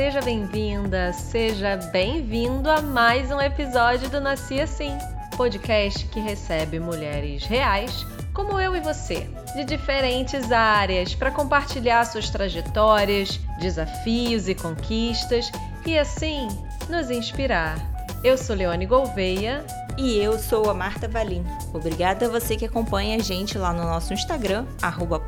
seja 0.00 0.22
bem-vinda, 0.22 1.12
seja 1.12 1.76
bem-vindo 1.92 2.70
a 2.70 2.80
mais 2.80 3.30
um 3.30 3.38
episódio 3.38 4.08
do 4.08 4.18
Nasci 4.18 4.58
Assim, 4.58 4.96
podcast 5.36 6.06
que 6.06 6.18
recebe 6.18 6.80
mulheres 6.80 7.44
reais, 7.44 8.06
como 8.32 8.58
eu 8.58 8.74
e 8.74 8.80
você, 8.80 9.28
de 9.54 9.62
diferentes 9.62 10.50
áreas, 10.50 11.14
para 11.14 11.30
compartilhar 11.30 12.02
suas 12.06 12.30
trajetórias, 12.30 13.38
desafios 13.60 14.48
e 14.48 14.54
conquistas 14.54 15.52
e 15.84 15.98
assim 15.98 16.48
nos 16.88 17.10
inspirar. 17.10 17.76
Eu 18.24 18.38
sou 18.38 18.56
Leone 18.56 18.86
Gouveia 18.86 19.62
e 20.00 20.16
eu 20.18 20.38
sou 20.38 20.70
a 20.70 20.74
Marta 20.74 21.06
Valim. 21.06 21.44
Obrigada 21.74 22.24
a 22.24 22.28
você 22.28 22.56
que 22.56 22.64
acompanha 22.64 23.16
a 23.16 23.18
gente 23.18 23.58
lá 23.58 23.70
no 23.70 23.82
nosso 23.82 24.14
Instagram, 24.14 24.64
arroba 24.80 25.22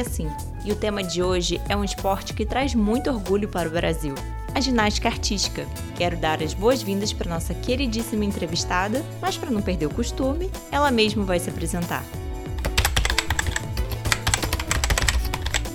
Assim. 0.00 0.30
E 0.64 0.72
o 0.72 0.76
tema 0.76 1.02
de 1.02 1.22
hoje 1.22 1.60
é 1.68 1.76
um 1.76 1.84
esporte 1.84 2.32
que 2.32 2.46
traz 2.46 2.74
muito 2.74 3.10
orgulho 3.10 3.46
para 3.46 3.68
o 3.68 3.72
Brasil, 3.72 4.14
a 4.54 4.60
ginástica 4.60 5.08
artística. 5.08 5.66
Quero 5.96 6.16
dar 6.16 6.42
as 6.42 6.54
boas-vindas 6.54 7.12
para 7.12 7.28
nossa 7.28 7.52
queridíssima 7.52 8.24
entrevistada, 8.24 9.04
mas 9.20 9.36
para 9.36 9.50
não 9.50 9.60
perder 9.60 9.86
o 9.86 9.94
costume, 9.94 10.50
ela 10.72 10.90
mesma 10.90 11.24
vai 11.24 11.38
se 11.38 11.50
apresentar. 11.50 12.02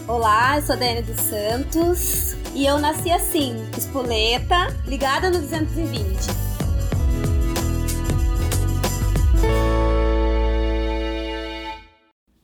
Olá, 0.07 0.57
eu 0.57 0.63
sou 0.63 0.75
a 0.75 0.79
Dani 0.79 1.03
dos 1.03 1.21
Santos 1.21 2.35
e 2.55 2.65
eu 2.65 2.79
nasci 2.79 3.11
assim, 3.11 3.55
espoleta, 3.77 4.75
ligada 4.87 5.29
no 5.29 5.39
220. 5.39 6.52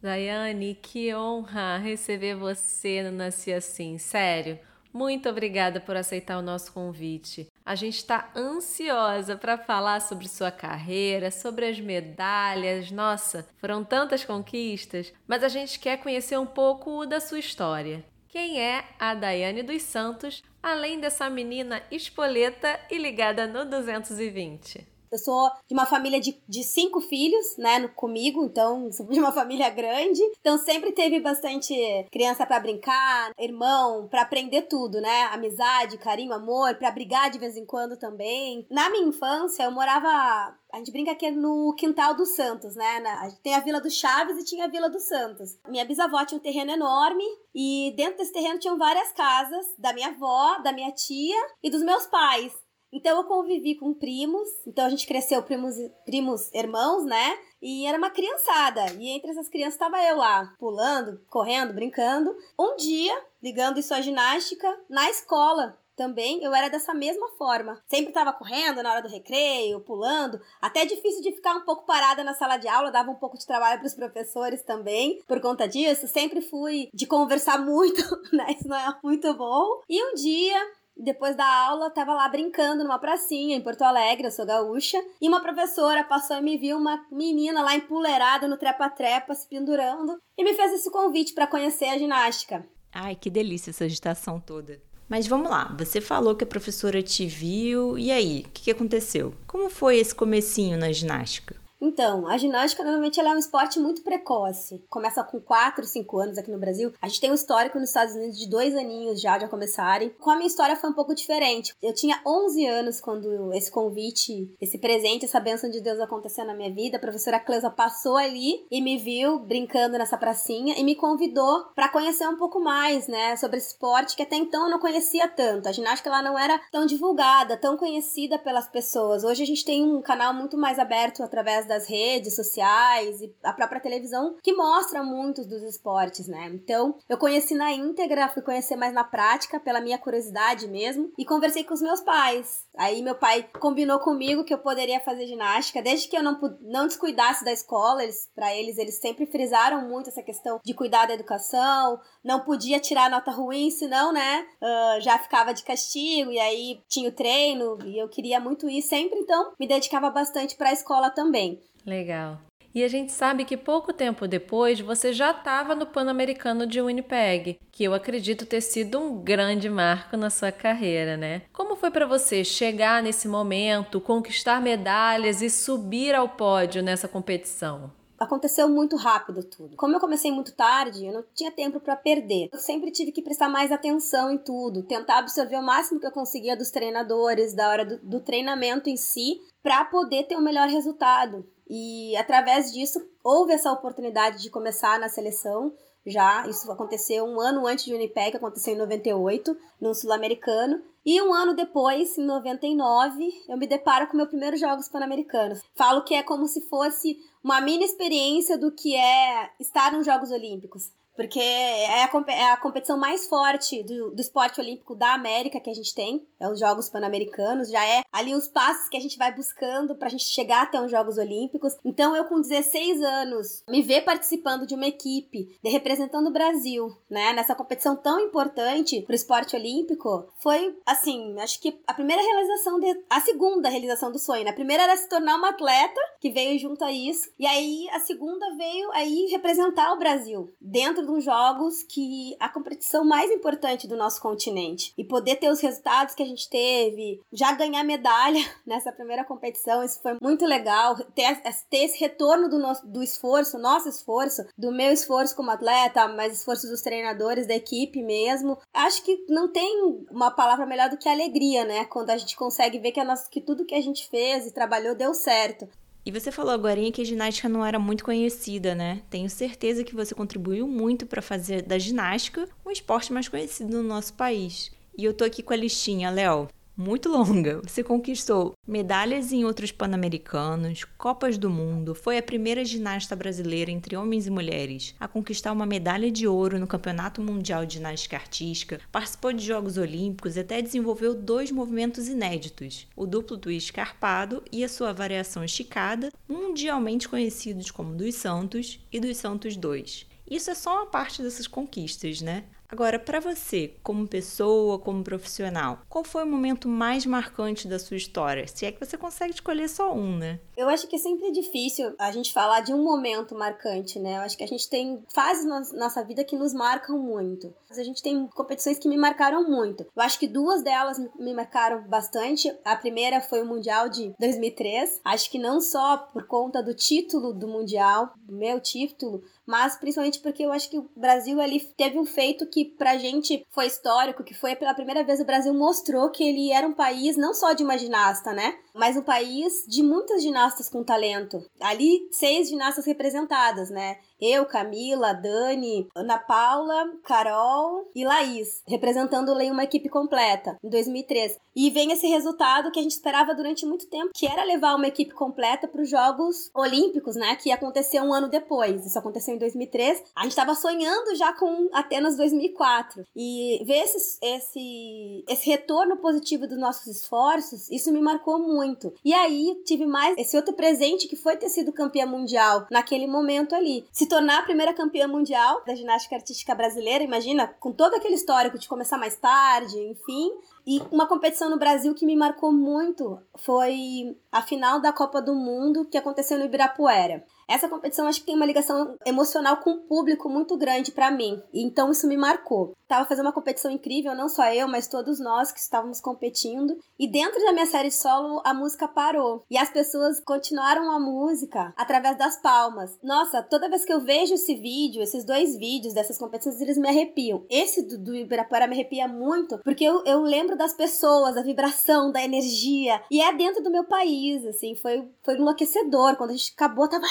Daiane, 0.10 0.74
que 0.74 1.14
honra 1.14 1.78
receber 1.78 2.34
você 2.34 3.04
no 3.04 3.12
Nasci 3.12 3.54
Assim. 3.54 4.00
Sério, 4.00 4.58
muito 4.92 5.30
obrigada 5.30 5.80
por 5.80 5.96
aceitar 5.96 6.40
o 6.40 6.42
nosso 6.42 6.74
convite. 6.74 7.46
A 7.64 7.76
gente 7.76 7.98
está 7.98 8.32
ansiosa 8.36 9.38
para 9.38 9.56
falar 9.56 10.02
sobre 10.02 10.28
sua 10.28 10.50
carreira, 10.50 11.30
sobre 11.30 11.68
as 11.68 11.80
medalhas. 11.80 12.90
Nossa, 12.90 13.48
foram 13.60 13.84
tantas 13.84 14.26
conquistas, 14.26 15.14
mas 15.28 15.44
a 15.44 15.48
gente 15.48 15.80
quer 15.80 15.98
conhecer 15.98 16.40
um 16.40 16.48
pouco 16.48 17.06
da 17.06 17.20
sua 17.20 17.38
história. 17.38 18.04
Quem 18.30 18.60
é 18.60 18.86
a 18.98 19.14
Daiane 19.14 19.62
dos 19.62 19.84
Santos, 19.84 20.44
além 20.62 21.00
dessa 21.00 21.30
menina 21.30 21.84
espoleta 21.92 22.80
e 22.90 22.98
ligada 22.98 23.46
no 23.46 23.64
220? 23.64 24.88
Eu 25.12 25.18
sou 25.18 25.50
de 25.68 25.74
uma 25.74 25.86
família 25.86 26.20
de, 26.20 26.42
de 26.48 26.64
cinco 26.64 27.02
filhos, 27.02 27.58
né, 27.58 27.80
no, 27.80 27.90
comigo, 27.90 28.44
então 28.46 28.92
sou 28.94 29.06
de 29.06 29.20
uma 29.20 29.32
família 29.32 29.70
grande. 29.70 30.22
Então 30.40 30.58
sempre 30.58 30.92
teve 30.92 31.20
bastante 31.20 31.74
criança 32.12 32.46
para 32.46 32.60
brincar, 32.60 33.32
irmão, 33.38 34.08
para 34.08 34.22
aprender 34.22 34.64
tudo, 34.64 35.02
né? 35.02 35.24
Amizade, 35.32 35.98
carinho, 35.98 36.34
amor, 36.34 36.76
para 36.76 36.92
brigar 36.92 37.30
de 37.30 37.40
vez 37.40 37.58
em 37.58 37.66
quando 37.66 37.98
também. 37.98 38.66
Na 38.70 38.90
minha 38.90 39.08
infância, 39.08 39.64
eu 39.64 39.72
morava 39.72 40.58
a 40.72 40.78
gente 40.78 40.92
brinca 40.92 41.12
aqui 41.12 41.32
no 41.32 41.74
quintal 41.76 42.14
dos 42.14 42.36
Santos, 42.36 42.76
né? 42.76 43.00
Na, 43.00 43.32
tem 43.42 43.56
a 43.56 43.60
Vila 43.60 43.82
do 43.82 43.90
Chaves 43.90 44.38
e 44.38 44.46
tinha 44.46 44.66
a 44.66 44.68
Vila 44.68 44.90
dos 44.90 45.04
Santos. 45.04 45.58
Minha 45.68 45.86
bisavó 45.86 46.24
tinha 46.26 46.38
um 46.38 46.42
terreno 46.42 46.72
enorme 46.72 47.24
e 47.56 47.92
dentro 47.98 48.18
desse 48.18 48.32
terreno 48.32 48.60
tinham 48.60 48.78
várias 48.78 49.12
casas 49.12 49.66
da 49.80 49.94
minha 49.94 50.10
avó, 50.10 50.60
da 50.60 50.72
minha 50.72 50.92
tia 50.92 51.38
e 51.64 51.72
dos 51.72 51.82
meus 51.82 52.06
pais. 52.06 52.54
Então 52.92 53.18
eu 53.18 53.24
convivi 53.24 53.76
com 53.76 53.94
primos, 53.94 54.48
então 54.66 54.86
a 54.86 54.90
gente 54.90 55.08
cresceu 55.08 55.44
primos, 55.44 55.76
primos 56.06 56.54
irmãos, 56.54 57.06
né? 57.06 57.38
E 57.62 57.86
era 57.86 57.98
uma 57.98 58.10
criançada. 58.10 58.94
E 58.94 59.10
entre 59.10 59.32
essas 59.32 59.50
crianças 59.50 59.74
estava 59.74 60.02
eu 60.02 60.18
lá, 60.18 60.54
pulando, 60.60 61.22
correndo, 61.30 61.74
brincando. 61.74 62.36
Um 62.58 62.76
dia, 62.76 63.16
ligando 63.42 63.80
isso 63.80 63.94
à 63.94 64.02
ginástica, 64.02 64.68
na 64.90 65.10
escola 65.10 65.78
também 66.00 66.42
eu 66.42 66.56
era 66.56 66.70
dessa 66.70 66.94
mesma 66.94 67.28
forma. 67.38 67.84
Sempre 67.86 68.08
estava 68.08 68.32
correndo 68.32 68.82
na 68.82 68.90
hora 68.90 69.02
do 69.02 69.10
recreio, 69.10 69.82
pulando. 69.82 70.40
Até 70.62 70.86
difícil 70.86 71.22
de 71.22 71.34
ficar 71.34 71.54
um 71.58 71.66
pouco 71.66 71.86
parada 71.86 72.24
na 72.24 72.34
sala 72.34 72.56
de 72.56 72.70
aula, 72.70 72.90
dava 72.90 73.12
um 73.12 73.16
pouco 73.16 73.38
de 73.38 73.46
trabalho 73.46 73.80
para 73.80 73.88
os 73.88 73.94
professores 73.94 74.64
também 74.64 75.22
por 75.28 75.42
conta 75.42 75.68
disso. 75.68 76.08
Sempre 76.08 76.40
fui 76.40 76.90
de 76.94 77.06
conversar 77.06 77.60
muito, 77.60 78.02
né? 78.32 78.46
Isso 78.58 78.70
não 78.70 78.78
é 78.78 78.98
muito 79.04 79.34
bom. 79.34 79.82
E 79.90 80.02
um 80.02 80.16
dia 80.16 80.58
depois 81.00 81.36
da 81.36 81.46
aula, 81.46 81.90
tava 81.90 82.14
lá 82.14 82.28
brincando 82.28 82.84
numa 82.84 83.00
pracinha 83.00 83.56
em 83.56 83.62
Porto 83.62 83.82
Alegre, 83.84 84.28
eu 84.28 84.32
sou 84.32 84.46
gaúcha, 84.46 84.98
e 85.22 85.28
uma 85.28 85.42
professora 85.42 86.04
passou 86.04 86.38
e 86.38 86.42
me 86.42 86.58
viu 86.58 86.78
uma 86.78 87.06
menina 87.12 87.62
lá 87.62 87.76
empoleirada 87.76 88.48
no 88.48 88.58
trepa-trepa, 88.58 89.34
se 89.34 89.48
pendurando, 89.48 90.18
e 90.38 90.44
me 90.44 90.54
fez 90.54 90.74
esse 90.74 90.92
convite 90.92 91.34
para 91.34 91.48
conhecer 91.48 91.86
a 91.86 91.98
ginástica. 91.98 92.66
Ai, 92.94 93.16
que 93.16 93.30
delícia 93.30 93.70
essa 93.70 93.86
agitação 93.86 94.40
toda. 94.40 94.82
Mas 95.08 95.26
vamos 95.26 95.50
lá, 95.50 95.76
você 95.78 96.00
falou 96.00 96.36
que 96.36 96.44
a 96.44 96.48
professora 96.48 97.02
te 97.02 97.26
viu, 97.26 97.98
e 97.98 98.12
aí, 98.12 98.42
o 98.46 98.50
que, 98.52 98.64
que 98.64 98.72
aconteceu? 98.72 99.34
Como 99.48 99.70
foi 99.70 99.98
esse 99.98 100.14
comecinho 100.14 100.78
na 100.78 100.92
ginástica? 100.92 101.56
Então, 101.82 102.28
a 102.28 102.38
ginástica 102.38 102.84
normalmente 102.84 103.20
é 103.20 103.24
um 103.24 103.38
esporte 103.38 103.80
muito 103.80 104.02
precoce. 104.02 104.84
Começa 104.90 105.24
com 105.24 105.40
4, 105.40 105.86
5 105.86 106.20
anos 106.20 106.38
aqui 106.38 106.52
no 106.52 106.60
Brasil. 106.60 106.94
A 107.02 107.08
gente 107.08 107.22
tem 107.22 107.32
um 107.32 107.36
histórico 107.36 107.80
nos 107.80 107.90
Estados 107.90 108.16
Unidos 108.16 108.38
de 108.38 108.50
dois 108.50 108.76
aninhos 108.76 109.22
já 109.22 109.38
de 109.38 109.48
começarem. 109.48 110.10
Com 110.20 110.30
a 110.30 110.36
minha 110.36 110.48
história 110.48 110.76
foi 110.76 110.90
um 110.90 110.94
pouco 110.94 111.16
diferente. 111.16 111.74
Eu 111.82 111.94
tinha 111.94 112.22
11 112.26 112.66
anos 112.66 113.00
quando 113.00 113.54
esse 113.54 113.72
convite, 113.72 114.54
esse 114.60 114.78
presente, 114.78 115.26
essa 115.26 115.40
bênção 115.40 115.70
de 115.70 115.80
Deus 115.80 116.00
aconteceu 116.02 116.46
na 116.46 116.54
minha 116.54 116.74
vida. 116.74 116.98
A 116.98 117.00
professora 117.00 117.40
Cleusa 117.40 117.70
passou 117.70 118.18
ali 118.18 118.66
e 118.70 118.82
me 118.82 118.98
viu 118.98 119.40
brincando 119.40 119.98
nessa 119.98 120.18
pracinha 120.18 120.76
e 120.78 120.84
me 120.84 120.96
convidou 120.96 121.66
para 121.74 121.88
conhecer 121.88 122.28
um 122.28 122.38
pouco 122.38 122.60
mais, 122.60 123.08
né, 123.08 123.38
sobre 123.38 123.58
esporte 123.58 124.16
que 124.16 124.24
até 124.24 124.36
então 124.36 124.66
eu 124.66 124.70
não 124.70 124.80
conhecia 124.80 125.28
tanto. 125.30 125.70
A 125.70 125.72
ginástica 125.72 126.10
ela 126.10 126.22
não 126.22 126.38
era 126.38 126.60
tão 126.72 126.86
divulgada, 126.86 127.56
tão 127.56 127.78
conhecida 127.78 128.38
pelas 128.38 128.68
pessoas. 128.68 129.24
Hoje 129.24 129.44
a 129.44 129.46
gente 129.46 129.64
tem 129.64 129.84
um 129.84 130.02
canal 130.02 130.34
muito 130.34 130.58
mais 130.58 130.78
aberto 130.78 131.24
através 131.24 131.69
das 131.70 131.88
redes 131.88 132.36
sociais 132.36 133.22
e 133.22 133.34
a 133.44 133.54
própria 133.54 133.80
televisão 133.80 134.36
que 134.44 134.52
mostra 134.52 135.02
muitos 135.02 135.46
dos 135.46 135.64
esportes, 135.64 136.28
né? 136.28 136.50
Então, 136.54 136.98
eu 137.08 137.18
conheci 137.18 137.56
na 137.56 137.72
íntegra, 137.72 138.28
fui 138.30 138.42
conhecer 138.42 138.76
mais 138.76 138.94
na 138.94 139.04
prática, 139.04 139.60
pela 139.60 139.80
minha 139.80 139.98
curiosidade 139.98 140.68
mesmo, 140.68 141.12
e 141.18 141.24
conversei 141.24 141.64
com 141.64 141.74
os 141.74 141.82
meus 141.82 142.02
pais. 142.02 142.66
Aí 142.78 143.02
meu 143.02 143.16
pai 143.16 143.48
combinou 143.60 144.00
comigo 144.00 144.44
que 144.44 144.54
eu 144.54 144.58
poderia 144.58 145.00
fazer 145.00 145.28
ginástica, 145.28 145.82
desde 145.82 146.08
que 146.08 146.18
eu 146.18 146.24
não, 146.24 146.40
não 146.62 146.88
descuidasse 146.88 147.46
da 147.46 147.52
escola, 147.52 148.04
eles, 148.04 148.30
para 148.36 148.54
eles, 148.56 148.78
eles 148.78 149.00
sempre 149.00 149.26
frisaram 149.26 149.88
muito 149.88 150.10
essa 150.10 150.24
questão 150.24 150.60
de 150.64 150.74
cuidar 150.74 151.06
da 151.06 151.14
educação, 151.14 152.00
não 152.24 152.42
podia 152.42 152.80
tirar 152.80 153.10
nota 153.10 153.32
ruim, 153.32 153.70
senão, 153.70 154.12
né, 154.12 154.46
uh, 154.62 155.02
já 155.02 155.20
ficava 155.20 155.54
de 155.54 155.64
castigo, 155.64 156.32
e 156.32 156.40
aí 156.40 156.82
tinha 156.88 157.10
o 157.10 157.14
treino, 157.14 157.78
e 157.86 157.98
eu 157.98 158.10
queria 158.10 158.40
muito 158.40 158.70
ir 158.70 158.82
sempre, 158.82 159.20
então 159.20 159.54
me 159.60 159.68
dedicava 159.68 160.10
bastante 160.10 160.56
para 160.56 160.70
a 160.70 160.74
escola 160.74 161.10
também. 161.10 161.59
Legal. 161.86 162.40
E 162.74 162.84
a 162.84 162.88
gente 162.88 163.12
sabe 163.12 163.46
que 163.46 163.58
pouco 163.58 163.92
tempo 163.92 164.28
depois 164.28 164.80
você 164.80 165.12
já 165.12 165.32
estava 165.32 165.74
no 165.74 165.88
Pan-Americano 165.88 166.68
de 166.68 166.80
Winnipeg, 166.80 167.58
que 167.72 167.84
eu 167.84 167.96
acredito 167.96 168.46
ter 168.46 168.62
sido 168.62 169.00
um 169.00 169.24
grande 169.24 169.70
marco 169.70 170.16
na 170.16 170.30
sua 170.30 170.52
carreira, 170.52 171.18
né? 171.18 171.42
Como 171.52 171.76
foi 171.76 171.90
para 171.90 172.06
você 172.06 172.44
chegar 172.44 173.02
nesse 173.02 173.28
momento, 173.28 174.00
conquistar 174.00 174.62
medalhas 174.62 175.42
e 175.42 175.50
subir 175.50 176.14
ao 176.14 176.30
pódio 176.30 176.84
nessa 176.84 177.08
competição? 177.08 177.92
Aconteceu 178.20 178.68
muito 178.68 178.96
rápido 178.96 179.44
tudo. 179.44 179.76
Como 179.78 179.96
eu 179.96 180.00
comecei 180.00 180.32
muito 180.32 180.54
tarde, 180.54 181.06
eu 181.06 181.14
não 181.14 181.24
tinha 181.34 181.52
tempo 181.52 181.80
para 181.80 181.96
perder. 181.96 182.50
Eu 182.52 182.60
sempre 182.60 182.92
tive 182.92 183.12
que 183.12 183.22
prestar 183.22 183.50
mais 183.50 183.72
atenção 183.72 184.32
em 184.32 184.38
tudo, 184.38 184.84
tentar 184.84 185.20
absorver 185.20 185.58
o 185.58 185.64
máximo 185.64 186.00
que 186.00 186.06
eu 186.06 186.12
conseguia 186.12 186.58
dos 186.58 186.70
treinadores, 186.70 187.54
da 187.54 187.70
hora 187.70 187.86
do, 187.86 187.98
do 187.98 188.20
treinamento 188.20 188.90
em 188.90 188.98
si, 188.98 189.40
para 189.64 189.86
poder 189.86 190.24
ter 190.24 190.36
o 190.36 190.40
um 190.40 190.44
melhor 190.44 190.68
resultado. 190.68 191.46
E 191.70 192.16
através 192.18 192.74
disso, 192.74 193.00
houve 193.24 193.54
essa 193.54 193.72
oportunidade 193.72 194.42
de 194.42 194.50
começar 194.50 195.00
na 195.00 195.08
seleção. 195.08 195.72
Já, 196.06 196.48
isso 196.48 196.72
aconteceu 196.72 197.26
um 197.26 197.40
ano 197.40 197.68
antes 197.68 197.86
de 197.86 197.92
Winnipeg, 197.92 198.36
aconteceu 198.36 198.74
em 198.74 198.78
98, 198.78 199.56
no 199.80 199.94
Sul-Americano. 199.94 200.82
E 201.06 201.22
um 201.22 201.34
ano 201.34 201.56
depois, 201.56 202.18
em 202.18 202.26
99, 202.26 203.30
eu 203.48 203.58
me 203.58 203.68
deparo 203.68 204.08
com 204.08 204.18
meus 204.18 204.30
primeiros 204.30 204.60
Jogos 204.60 204.90
Pan-Americanos. 204.90 205.62
Falo 205.76 206.04
que 206.04 206.16
é 206.16 206.24
como 206.24 206.48
se 206.48 206.62
fosse 206.68 207.18
uma 207.44 207.62
mini 207.62 207.86
experiência 207.86 208.58
do 208.58 208.72
que 208.72 208.96
é 208.96 209.52
estar 209.60 209.92
nos 209.92 210.06
Jogos 210.06 210.32
Olímpicos 210.32 210.92
porque 211.20 211.38
é 211.42 212.02
a, 212.02 212.10
é 212.30 212.52
a 212.54 212.56
competição 212.56 212.98
mais 212.98 213.28
forte 213.28 213.84
do, 213.84 214.12
do 214.12 214.22
esporte 214.22 214.62
olímpico 214.62 214.96
da 214.96 215.14
América 215.14 215.60
que 215.60 215.70
a 215.70 215.74
gente 215.74 215.94
tem, 215.94 216.26
é 216.40 216.48
os 216.48 216.58
Jogos 216.58 216.90
Pan-Americanos, 216.90 217.70
já 217.70 217.86
é 217.86 218.04
ali 218.10 218.34
os 218.34 218.48
passos 218.48 218.88
que 218.88 218.96
a 218.96 219.02
gente 219.02 219.18
vai 219.18 219.36
buscando 219.36 219.96
pra 219.96 220.08
gente 220.08 220.24
chegar 220.24 220.62
até 220.62 220.82
os 220.82 220.90
Jogos 220.90 221.18
Olímpicos. 221.18 221.76
Então 221.84 222.16
eu 222.16 222.24
com 222.24 222.40
16 222.40 223.02
anos, 223.02 223.66
me 223.68 223.82
ver 223.82 224.06
participando 224.06 224.66
de 224.66 224.76
uma 224.76 224.88
equipe, 224.88 225.60
de 225.62 225.70
representando 225.70 226.28
o 226.28 226.32
Brasil, 226.32 226.96
né, 227.10 227.34
nessa 227.34 227.54
competição 227.54 227.98
tão 227.98 228.22
importante 228.22 229.02
pro 229.02 229.14
esporte 229.14 229.58
olímpico, 229.58 230.26
foi 230.38 230.74
assim, 230.86 231.38
acho 231.42 231.60
que 231.60 231.82
a 231.86 231.94
primeira 231.94 232.22
realização 232.22 232.80
de, 232.80 232.98
a 233.10 233.20
segunda 233.20 233.68
realização 233.68 234.10
do 234.10 234.20
sonho, 234.20 234.46
né? 234.46 234.52
A 234.52 234.56
primeira 234.56 234.84
era 234.84 234.96
se 234.96 235.10
tornar 235.10 235.36
uma 235.36 235.50
atleta, 235.50 236.00
que 236.22 236.32
veio 236.32 236.58
junto 236.58 236.82
a 236.86 236.94
isso, 236.94 237.30
e 237.38 237.46
aí 237.46 237.90
a 237.92 238.00
segunda 238.00 238.56
veio 238.56 238.90
aí 238.94 239.28
representar 239.30 239.92
o 239.92 240.00
Brasil 240.00 240.56
dentro 240.62 241.09
uns 241.10 241.24
jogos 241.24 241.84
que 241.84 242.36
a 242.40 242.50
competição 242.50 243.04
mais 243.04 243.32
importante 243.32 243.88
do 243.88 243.98
nosso 243.98 244.22
continente. 244.22 244.94
E 244.98 245.04
poder 245.04 245.36
ter 245.38 245.50
os 245.50 245.60
resultados 245.60 246.16
que 246.16 246.24
a 246.24 246.26
gente 246.26 246.50
teve, 246.50 247.22
já 247.32 247.52
ganhar 247.54 247.84
medalha 247.84 248.40
nessa 248.66 248.92
primeira 248.92 249.24
competição, 249.24 249.84
isso 249.84 250.02
foi 250.02 250.18
muito 250.22 250.46
legal. 250.46 250.96
Ter, 251.16 251.42
ter 251.70 251.78
esse 251.78 252.00
retorno 252.00 252.50
do, 252.50 252.60
nosso, 252.60 252.86
do 252.88 253.04
esforço, 253.04 253.58
nosso 253.58 253.90
esforço, 253.90 254.46
do 254.58 254.72
meu 254.72 254.92
esforço 254.92 255.36
como 255.36 255.52
atleta, 255.52 256.08
mas 256.08 256.38
esforço 256.38 256.68
dos 256.68 256.82
treinadores, 256.82 257.48
da 257.48 257.56
equipe 257.56 258.02
mesmo. 258.02 258.58
Acho 258.74 259.04
que 259.04 259.26
não 259.30 259.52
tem 259.52 260.06
uma 260.10 260.32
palavra 260.32 260.66
melhor 260.66 260.90
do 260.90 260.98
que 260.98 261.10
alegria, 261.10 261.66
né? 261.66 261.86
Quando 261.86 262.10
a 262.10 262.18
gente 262.18 262.36
consegue 262.36 262.80
ver 262.80 262.92
que, 262.92 263.00
a 263.00 263.06
nossa, 263.06 263.30
que 263.30 263.42
tudo 263.42 263.66
que 263.66 263.76
a 263.76 263.82
gente 263.82 264.08
fez 264.10 264.46
e 264.46 264.54
trabalhou 264.54 264.96
deu 264.96 265.14
certo. 265.14 265.68
E 266.10 266.12
você 266.12 266.32
falou 266.32 266.52
agora 266.52 266.92
que 266.92 267.04
a 267.04 267.06
ginástica 267.06 267.48
não 267.48 267.64
era 267.64 267.78
muito 267.78 268.04
conhecida, 268.04 268.74
né? 268.74 269.04
Tenho 269.12 269.30
certeza 269.30 269.84
que 269.84 269.94
você 269.94 270.16
contribuiu 270.16 270.68
muito 270.68 271.06
para 271.06 271.22
fazer 271.22 271.62
da 271.62 271.78
ginástica 271.78 272.50
um 272.66 272.72
esporte 272.72 273.14
mais 273.14 273.28
conhecido 273.28 273.78
no 273.78 273.88
nosso 273.88 274.16
país. 274.16 274.72
E 274.98 275.06
eu 275.06 275.14
tô 275.14 275.24
aqui 275.24 275.44
com 275.44 275.54
a 275.54 275.56
listinha, 275.56 276.10
Léo 276.10 276.50
muito 276.80 277.10
longa. 277.10 277.62
Você 277.64 277.84
conquistou 277.84 278.54
medalhas 278.66 279.34
em 279.34 279.44
outros 279.44 279.72
pan-americanos, 279.72 280.86
Copas 280.98 281.38
do 281.38 281.50
Mundo, 281.50 281.94
foi 281.94 282.18
a 282.18 282.24
primeira 282.24 282.64
ginasta 282.64 283.16
brasileira 283.16 283.70
entre 283.70 283.98
homens 283.98 284.26
e 284.26 284.32
mulheres 284.32 284.96
a 285.00 285.08
conquistar 285.08 285.52
uma 285.52 285.66
medalha 285.66 286.10
de 286.10 286.26
ouro 286.26 286.58
no 286.58 286.66
Campeonato 286.66 287.22
Mundial 287.22 287.66
de 287.66 287.76
Ginástica 287.76 288.16
Artística, 288.16 288.80
participou 288.92 289.34
de 289.34 289.46
Jogos 289.46 289.78
Olímpicos 289.78 290.38
e 290.38 290.40
até 290.40 290.62
desenvolveu 290.62 291.14
dois 291.14 291.52
movimentos 291.52 292.08
inéditos, 292.08 292.88
o 292.96 293.06
duplo 293.06 293.38
twist 293.38 293.70
escarpado 293.70 294.42
e 294.52 294.64
a 294.64 294.70
sua 294.70 294.94
variação 294.94 295.44
esticada, 295.44 296.12
mundialmente 296.28 297.10
conhecidos 297.10 297.72
como 297.72 297.94
dos 297.94 298.16
Santos 298.16 298.80
e 298.92 299.00
dos 299.00 299.18
Santos 299.18 299.58
2. 299.58 300.08
Isso 300.30 300.52
é 300.52 300.56
só 300.56 300.76
uma 300.76 300.86
parte 300.86 301.24
dessas 301.24 301.48
conquistas, 301.48 302.22
né? 302.22 302.44
Agora, 302.72 303.00
para 303.00 303.20
você, 303.20 303.74
como 303.82 304.08
pessoa, 304.08 304.78
como 304.78 305.04
profissional, 305.04 305.80
qual 305.90 306.04
foi 306.04 306.24
o 306.24 306.28
momento 306.28 306.70
mais 306.70 307.04
marcante 307.04 307.68
da 307.68 307.80
sua 307.80 307.98
história? 307.98 308.46
Se 308.48 308.64
é 308.64 308.72
que 308.72 308.80
você 308.80 308.96
consegue 308.96 309.34
escolher 309.34 309.68
só 309.68 309.92
um, 309.92 310.16
né? 310.16 310.40
Eu 310.56 310.70
acho 310.70 310.88
que 310.88 310.96
é 310.96 311.00
sempre 311.00 311.32
difícil 311.32 311.96
a 311.98 312.12
gente 312.12 312.32
falar 312.32 312.60
de 312.60 312.72
um 312.72 312.84
momento 312.84 313.34
marcante, 313.34 313.98
né? 313.98 314.18
Eu 314.18 314.22
acho 314.22 314.38
que 314.38 314.44
a 314.44 314.48
gente 314.48 314.70
tem 314.70 315.04
fases 315.08 315.46
na 315.46 315.62
nossa 315.80 316.04
vida 316.04 316.24
que 316.24 316.38
nos 316.38 316.54
marcam 316.54 317.00
muito. 317.00 317.52
A 317.72 317.84
gente 317.84 318.04
tem 318.04 318.28
competições 318.28 318.78
que 318.78 318.88
me 318.88 318.98
marcaram 318.98 319.50
muito. 319.50 319.88
Eu 319.96 320.04
acho 320.04 320.20
que 320.20 320.28
duas 320.28 320.62
delas 320.62 321.00
me 321.20 321.34
marcaram 321.34 321.82
bastante. 321.88 322.56
A 322.64 322.76
primeira 322.76 323.20
foi 323.20 323.42
o 323.42 323.48
Mundial 323.48 323.90
de 323.90 324.14
2003. 324.20 325.02
Acho 325.04 325.32
que 325.32 325.40
não 325.40 325.60
só 325.60 325.98
por 325.98 326.28
conta 326.28 326.62
do 326.62 326.76
título 326.76 327.34
do 327.34 327.48
Mundial, 327.48 328.14
meu 328.30 328.60
título, 328.60 329.24
mas 329.50 329.76
principalmente 329.76 330.20
porque 330.20 330.44
eu 330.46 330.52
acho 330.52 330.70
que 330.70 330.78
o 330.78 330.88
Brasil 330.96 331.42
ali 331.42 331.60
teve 331.76 331.98
um 331.98 332.06
feito 332.06 332.46
que 332.46 332.66
pra 332.66 333.00
gente 333.00 333.44
foi 333.50 333.66
histórico, 333.66 334.24
que 334.24 334.36
foi 334.36 334.56
pela 334.56 334.76
primeira 334.76 335.04
vez 335.04 335.20
o 335.20 335.26
Brasil 335.26 335.52
mostrou 335.56 336.12
que 336.12 336.24
ele 336.24 336.52
era 336.52 336.68
um 336.68 336.74
país 336.74 337.18
não 337.18 337.34
só 337.34 337.54
de 337.54 337.64
uma 337.64 337.76
ginasta, 337.76 338.32
né? 338.32 338.60
Mas 338.76 338.96
um 338.96 339.02
país 339.02 339.66
de 339.68 339.82
muitas 339.82 340.22
ginastas 340.22 340.70
com 340.70 340.84
talento. 340.84 341.44
Ali, 341.60 342.08
seis 342.12 342.48
ginastas 342.48 342.86
representadas, 342.86 343.72
né? 343.72 343.98
Eu, 344.22 344.46
Camila, 344.46 345.14
Dani, 345.14 345.88
Ana 345.96 346.18
Paula, 346.18 346.92
Carol 347.04 347.90
e 347.96 348.04
Laís, 348.04 348.62
representando 348.68 349.34
uma 349.34 349.64
equipe 349.64 349.90
completa 349.90 350.58
em 350.64 350.70
2003. 350.70 351.38
E 351.56 351.70
vem 351.70 351.92
esse 351.92 352.08
resultado 352.08 352.72
que 352.72 352.80
a 352.80 352.82
gente 352.82 352.92
esperava 352.92 353.34
durante 353.34 353.66
muito 353.66 353.88
tempo, 353.88 354.12
que 354.14 354.28
era 354.28 354.44
levar 354.44 354.76
uma 354.76 354.88
equipe 354.88 355.14
completa 355.14 355.68
para 355.68 355.82
os 355.82 355.90
Jogos 355.90 356.50
Olímpicos, 356.54 357.16
né? 357.16 357.36
Que 357.36 357.50
ia 357.50 357.56
acontecer 357.56 358.02
um 358.02 358.14
ano 358.14 358.30
depois. 358.30 358.86
Isso 358.86 358.98
aconteceu 358.98 359.36
em 359.36 359.38
2003. 359.38 360.04
A 360.16 360.24
gente 360.24 360.32
estava 360.32 360.56
sonhando 360.56 361.16
já 361.16 361.34
com 361.34 361.70
Atenas 361.74 362.18
2004. 362.18 363.06
E 363.16 363.62
ver 363.66 363.84
esse, 363.84 364.18
esse, 364.22 365.24
esse 365.28 365.50
retorno 365.50 365.98
positivo 365.98 366.48
dos 366.48 366.58
nossos 366.58 366.88
esforços, 366.88 367.70
isso 367.70 367.92
me 367.92 368.02
marcou 368.02 368.40
muito. 368.40 368.94
E 369.04 369.14
aí 369.14 369.62
tive 369.66 369.86
mais 369.86 370.18
esse 370.18 370.36
outro 370.36 370.54
presente 370.54 371.08
que 371.08 371.16
foi 371.16 371.38
ter 371.38 371.50
sido 371.50 371.72
campeã 371.72 372.06
mundial 372.06 372.68
naquele 372.70 373.08
momento 373.08 373.56
ali. 373.56 373.86
Se 373.92 374.08
tornar 374.10 374.40
a 374.40 374.44
primeira 374.44 374.74
campeã 374.74 375.08
mundial 375.08 375.64
da 375.66 375.76
ginástica 375.76 376.16
artística 376.16 376.54
brasileira, 376.54 377.04
imagina, 377.04 377.48
com 377.60 377.72
todo 377.72 377.94
aquele 377.94 378.16
histórico 378.16 378.58
de 378.60 378.68
começar 378.68 378.98
mais 378.98 379.16
tarde, 379.16 379.80
enfim. 379.80 380.32
E 380.70 380.80
uma 380.92 381.08
competição 381.08 381.50
no 381.50 381.58
Brasil 381.58 381.96
que 381.96 382.06
me 382.06 382.16
marcou 382.16 382.52
muito 382.52 383.20
foi 383.38 384.16
a 384.32 384.44
final 384.44 384.80
da 384.80 384.94
Copa 384.94 385.20
do 385.20 385.34
Mundo 385.34 385.84
que 385.90 385.98
aconteceu 385.98 386.38
no 386.38 386.46
Ibirapuera. 386.46 387.26
Essa 387.50 387.68
competição 387.68 388.08
acho 388.08 388.20
que 388.20 388.28
tem 388.28 388.36
uma 388.36 388.46
ligação 388.46 388.96
emocional 389.04 389.58
com 389.58 389.72
o 389.72 389.80
público 389.88 390.30
muito 390.30 390.56
grande 390.56 390.92
para 390.92 391.10
mim. 391.10 391.42
Então 391.52 391.90
isso 391.90 392.08
me 392.08 392.16
marcou. 392.16 392.76
Tava 392.88 393.08
fazendo 393.08 393.26
uma 393.26 393.34
competição 393.34 393.72
incrível, 393.72 394.14
não 394.14 394.30
só 394.30 394.54
eu, 394.54 394.68
mas 394.68 394.88
todos 394.88 395.20
nós 395.20 395.52
que 395.52 395.60
estávamos 395.60 396.00
competindo. 396.00 396.78
E 397.00 397.10
dentro 397.10 397.42
da 397.44 397.52
minha 397.52 397.66
série 397.66 397.90
solo, 397.90 398.40
a 398.46 398.54
música 398.54 398.88
parou. 398.88 399.44
E 399.50 399.58
as 399.58 399.72
pessoas 399.72 400.20
continuaram 400.20 400.92
a 400.92 401.00
música 401.00 401.74
através 401.76 402.16
das 402.20 402.40
palmas. 402.40 403.00
Nossa, 403.02 403.42
toda 403.42 403.70
vez 403.70 403.84
que 403.84 403.94
eu 403.94 404.00
vejo 404.00 404.36
esse 404.36 404.54
vídeo, 404.54 405.02
esses 405.02 405.26
dois 405.26 405.58
vídeos 405.58 405.96
dessas 405.96 406.20
competições, 406.20 406.62
eles 406.62 406.78
me 406.78 406.88
arrepiam. 406.88 407.44
Esse 407.50 407.82
do, 407.82 407.98
do 407.98 408.16
Ibirapuera 408.16 408.68
me 408.68 408.76
arrepia 408.76 409.08
muito, 409.08 409.58
porque 409.64 409.84
eu, 409.84 410.04
eu 410.06 410.22
lembro 410.22 410.56
das 410.60 410.74
pessoas, 410.74 411.38
a 411.38 411.42
vibração, 411.42 412.12
da 412.12 412.22
energia. 412.22 413.02
E 413.10 413.22
é 413.22 413.34
dentro 413.34 413.64
do 413.64 413.72
meu 413.72 413.86
país, 413.86 414.46
assim. 414.46 414.76
Foi, 414.76 415.10
foi 415.24 415.36
enlouquecedor. 415.36 416.18
Quando 416.18 416.32
a 416.32 416.36
gente 416.36 416.52
acabou, 416.54 416.88
tava 416.88 417.08